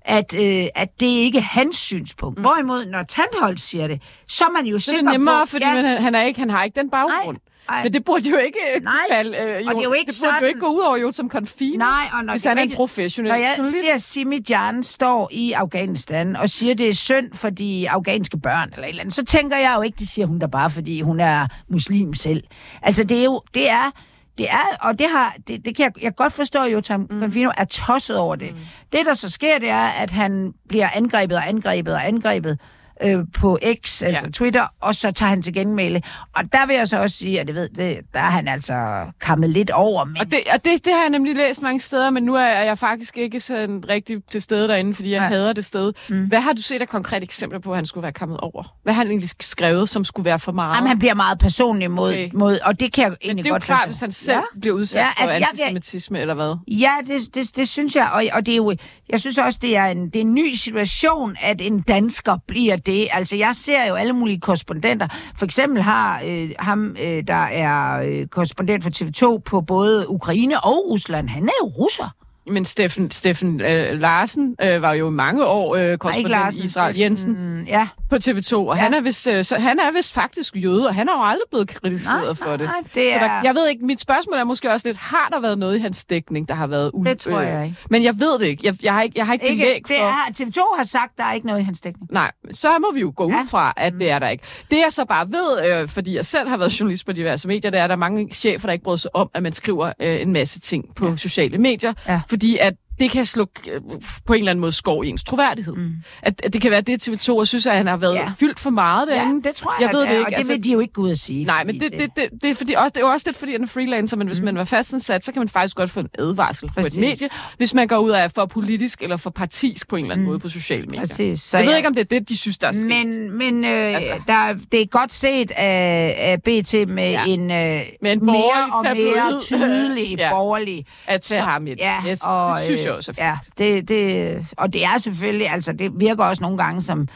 [0.02, 2.38] at, øh, at det ikke er hans synspunkt.
[2.38, 2.42] Mm.
[2.42, 5.50] Hvorimod, når Tandholt siger det, så er man jo Så er sikker det nemmere, på...
[5.50, 5.74] fordi ja.
[5.74, 7.38] man, han, er ikke, han har ikke den baggrund.
[7.70, 7.84] Ej.
[7.84, 10.18] Men det burde jo ikke øh, Nej, falde, øh, og det er jo ikke det
[10.22, 12.58] burde jo sådan- ikke gå ud over jo som konfine, Nej, og når hvis han
[12.58, 13.82] er en professionel Når jeg journalist.
[13.86, 18.70] ser Simi Jan står i Afghanistan og siger, det er synd for de afghanske børn
[18.74, 21.02] eller et eller andet, så tænker jeg jo ikke, det siger hun da bare, fordi
[21.02, 22.44] hun er muslim selv.
[22.82, 23.92] Altså, det er jo, det er,
[24.38, 27.20] det er, og det har, det, det kan jeg, jeg godt forstå, at Jotam mm.
[27.22, 28.52] Confino er tosset over det.
[28.52, 28.58] Mm.
[28.92, 32.60] Det, der så sker, det er, at han bliver angrebet og angrebet og angrebet
[33.04, 34.32] øh, på X, altså Ja.
[34.32, 36.02] Twitter, og så tager han til genmæle.
[36.36, 39.06] Og der vil jeg så også sige, at det ved, det, der er han altså
[39.22, 42.10] kammet lidt over, men Og, det, og det, det har jeg nemlig læst mange steder,
[42.10, 45.28] men nu er jeg faktisk ikke sådan rigtig til stede derinde, fordi jeg Nej.
[45.30, 45.94] hader det sted.
[46.10, 46.26] Mm.
[46.28, 48.76] Hvad har du set af konkrete eksempler på, at han skulle være kommet over?
[48.84, 50.76] Hvad har han egentlig skrevet, som skulle være for meget?
[50.76, 52.30] Jamen, han bliver meget personlig mod, Okay.
[52.34, 53.88] mod og det kan jeg men egentlig det er jo godt klart, forstå.
[53.90, 54.38] hvis han selv Ja.
[54.56, 54.60] ja.
[54.60, 56.56] bliver udsat Ja, ja, altså, for jeg- antisemitisme, eller hvad?
[56.68, 58.76] Ja, det, det, det synes jeg, og, og det er jo,
[59.10, 62.76] jeg synes også, det er, en, det er en ny situation, at en dansker bliver
[62.88, 63.08] det.
[63.12, 65.08] Altså, jeg ser jo alle mulige korrespondenter.
[65.38, 70.64] For eksempel har øh, ham, øh, der er øh, korrespondent for TV2 på både Ukraine
[70.64, 72.10] og Rusland, han er jo russer.
[72.50, 76.94] Men Steffen, Steffen øh, Larsen øh, var jo i mange år øh, korrespondent i Israel
[76.96, 77.88] Steffen, Jensen Ja.
[78.10, 78.82] på TV2, og Ja.
[78.82, 81.44] han, er vist, øh, så, han er vist faktisk jøde, og han har jo aldrig
[81.50, 82.66] blevet kritiseret Nej, for nej, det.
[82.66, 85.30] nej, det Så der, er- jeg ved ikke, mit spørgsmål er måske også lidt, har
[85.32, 87.76] der været noget i hans dækning, der har været u- Det tror jeg ikke.
[87.90, 88.62] Men jeg ved det ikke.
[88.68, 90.04] Jeg, jeg har ikke, jeg har ikke, Ikke, belæg det for...
[90.44, 92.14] er, TV2 har sagt, der er ikke noget i hans dækning.
[92.14, 93.46] Nej, så må vi jo gå ud Ja.
[93.50, 94.44] fra, at det er der ikke.
[94.72, 97.72] Det jeg så bare ved, øh, fordi jeg selv har været journalist på diverse medier,
[97.72, 99.92] det er, at der er mange chefer, der ikke bryder sig om, at man skriver
[100.02, 101.16] øh, en masse ting på ja.
[101.16, 102.22] sociale medier, Ja.
[102.38, 103.82] Fordi at det kan slå øh,
[104.26, 105.74] på en eller anden måde skov i ens troværdighed.
[105.76, 105.92] Mm.
[106.22, 108.22] At, at det kan være det, TV2 og synes, at han har været Ja.
[108.22, 108.32] ja.
[108.40, 109.44] fyldt for meget Ja, derinde.
[109.48, 110.26] det tror jeg, jeg ved det er, ikke.
[110.26, 111.44] og det altså, vil de jo ikke gå ud og sige.
[111.46, 113.54] Nej, men det, det, det, det, er fordi også, det er jo også lidt fordi,
[113.54, 114.46] at er freelancer, men hvis mm.
[114.46, 116.94] man er fastansat, så kan man faktisk godt få en advarsel Præcis.
[116.94, 119.96] på et medie, hvis man går ud og er for politisk eller for partisk på
[119.96, 120.30] en eller anden mm.
[120.30, 121.02] måde på sociale medier.
[121.08, 121.42] Præcis.
[121.42, 122.86] Så jeg ved jeg- ikke, om det er det, de synes, der er sket.
[122.86, 124.12] Men, men øh, Altså.
[124.28, 127.24] der, det er godt set af, af BT med Ja.
[127.26, 127.26] ja.
[127.26, 130.24] en, øh, Med en mere og mere tydelig Ja.
[130.24, 130.30] ja.
[130.30, 130.86] borgerlig.
[131.08, 131.80] at tage ham ind.
[131.80, 133.18] Ja, yes, og, det synes fint.
[133.18, 137.08] Ja, det, det, og det er selvfølgelig, altså det virker også nogle gange som,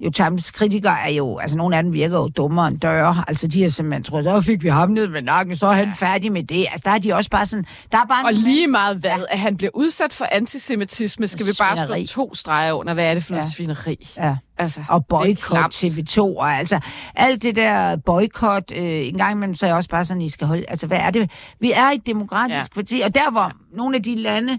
[0.00, 3.24] jo Times kritikere er jo, altså nogle af dem virker jo dummere end døre.
[3.28, 5.92] Altså de har simpelthen troet, så fik vi ham ned med nakken, så er han
[5.94, 6.58] færdig med det.
[6.70, 9.10] Altså der er de også bare sådan, der er bare Og lige mennesker- meget hvad,
[9.30, 12.94] at han bliver udsat for antisemitisme, skal vi bare slå to streger under.
[12.94, 13.50] Hvad er det for noget Ja.
[13.50, 14.08] svineri?
[14.16, 14.36] Ja.
[14.58, 15.84] Altså, og boykot klamt.
[15.84, 16.80] TV2, og altså
[17.14, 20.28] alt det der boykot, øh, en gang imellem, så er jeg også bare sådan, I
[20.28, 21.30] skal holde, altså hvad er det?
[21.60, 22.58] Vi er et demokratisk Ja.
[22.58, 22.64] ja.
[22.74, 24.58] parti, og der hvor nogle af de lande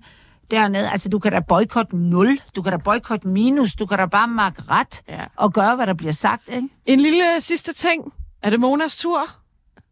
[0.52, 4.06] dernede, altså du kan da boykot 0, du kan da boykot minus, du kan da
[4.06, 5.26] bare markere ret Ja.
[5.36, 6.68] og gøre, hvad der bliver sagt, ikke?
[6.86, 8.14] En lille sidste ting.
[8.44, 9.22] Er det Monas tur?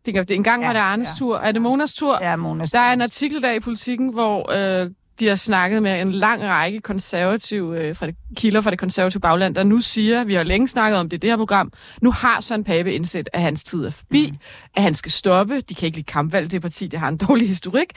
[0.06, 1.14] Det en gang Ja, var det Arnes ja.
[1.18, 1.38] tur.
[1.38, 2.20] Er det Monas tur?
[2.22, 2.72] Ja, Monas.
[2.72, 6.44] Der er en artikel der i Politiken, hvor øh, de har snakket med en lang
[6.44, 10.44] række konservative øh, fra det, kilder fra det konservative bagland, der nu siger, vi har
[10.44, 13.64] længe snakket om det i det her program, nu har Søren Pape indset, at hans
[13.64, 14.38] tid er forbi, mm.
[14.76, 15.62] at han skal stoppe.
[15.62, 17.94] De kan ikke lide kampvalg, det parti, det har en dårlig historik.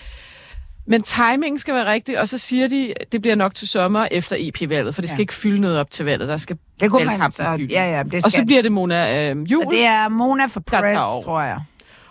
[0.87, 4.37] Men timingen skal være rigtig, og så siger de, det bliver nok til sommer efter
[4.39, 5.21] EP-valget, for det skal Ja.
[5.23, 6.29] ikke fylde noget op til valget.
[6.29, 7.75] Der skal det kunne man så, fylde.
[7.75, 8.47] ja, ja, det Og så skal.
[8.47, 9.65] bliver det Mona øh, Jul.
[9.65, 10.93] så det er Mona for Press,
[11.25, 11.59] tror jeg.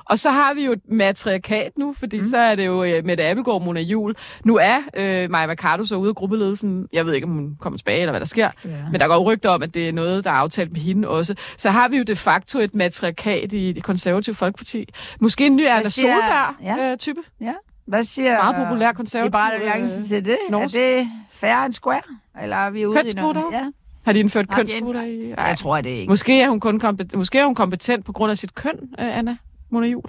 [0.05, 2.23] Og så har vi jo et matriarkat nu, fordi mm.
[2.23, 4.15] så er det jo øh, Mette Abelgaard, Mona Jul.
[4.45, 6.87] Nu er øh, Maja Mercado så ude af gruppeledelsen.
[6.93, 8.49] Jeg ved ikke, om hun kommer tilbage, eller hvad der sker.
[8.65, 8.69] Ja.
[8.91, 11.07] Men der går jo rygter om, at det er noget, der er aftalt med hende
[11.07, 11.35] også.
[11.57, 14.85] Så har vi jo de facto et matriarkat i det konservative folkeparti.
[15.19, 16.81] Måske en ny Erna Solberg-type.
[16.81, 16.91] ja.
[16.91, 17.19] Øh, type.
[17.41, 17.53] Ja.
[17.89, 20.37] Hvad siger Meget populær konservativ, Alliance øh, til det?
[20.49, 20.75] norsk.
[20.77, 22.01] Er det fair and square?
[22.41, 23.43] Eller er vi ude i noget?
[23.51, 23.65] Ja.
[24.05, 25.29] Har de indført kønskvoter i?
[25.37, 26.09] Jeg tror det ikke.
[26.09, 29.17] Måske er hun kun kompet- måske er hun kompetent på grund af sit køn, øh,
[29.17, 29.37] Anna
[29.69, 30.03] Mona Jul.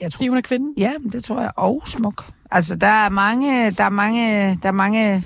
[0.00, 0.74] Jeg tror Fordi hun er kvinde.
[0.76, 1.50] Ja, det tror jeg.
[1.56, 2.24] Og smuk.
[2.50, 5.24] Altså, der er mange, der er mange, der er mange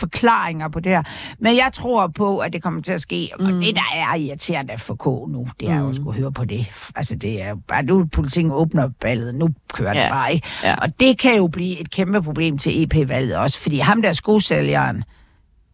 [0.00, 1.02] forklaringer på det her.
[1.38, 3.30] Men jeg tror på, at det kommer til at ske.
[3.38, 3.46] Mm.
[3.46, 5.80] Og det, der er irriterende for K nu, det er mm.
[5.82, 6.66] jo at skulle høre på det.
[6.96, 9.34] Altså, det er bare, nu politikken åbner ballet.
[9.34, 10.02] Nu kører Ja.
[10.02, 10.46] det bare, ikke?
[10.64, 10.74] Ja.
[10.74, 13.58] Og det kan jo blive et kæmpe problem til EP-valget også.
[13.62, 15.04] Fordi ham der skosælgeren,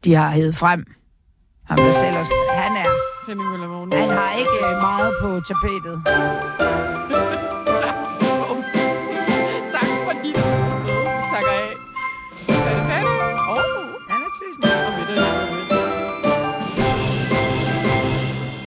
[0.05, 0.85] de har hævet frem.
[1.65, 2.91] Ham der sælger, han er,
[3.25, 3.67] Flemming Møller
[4.01, 7.06] han har ikke øh, meget på tapetet.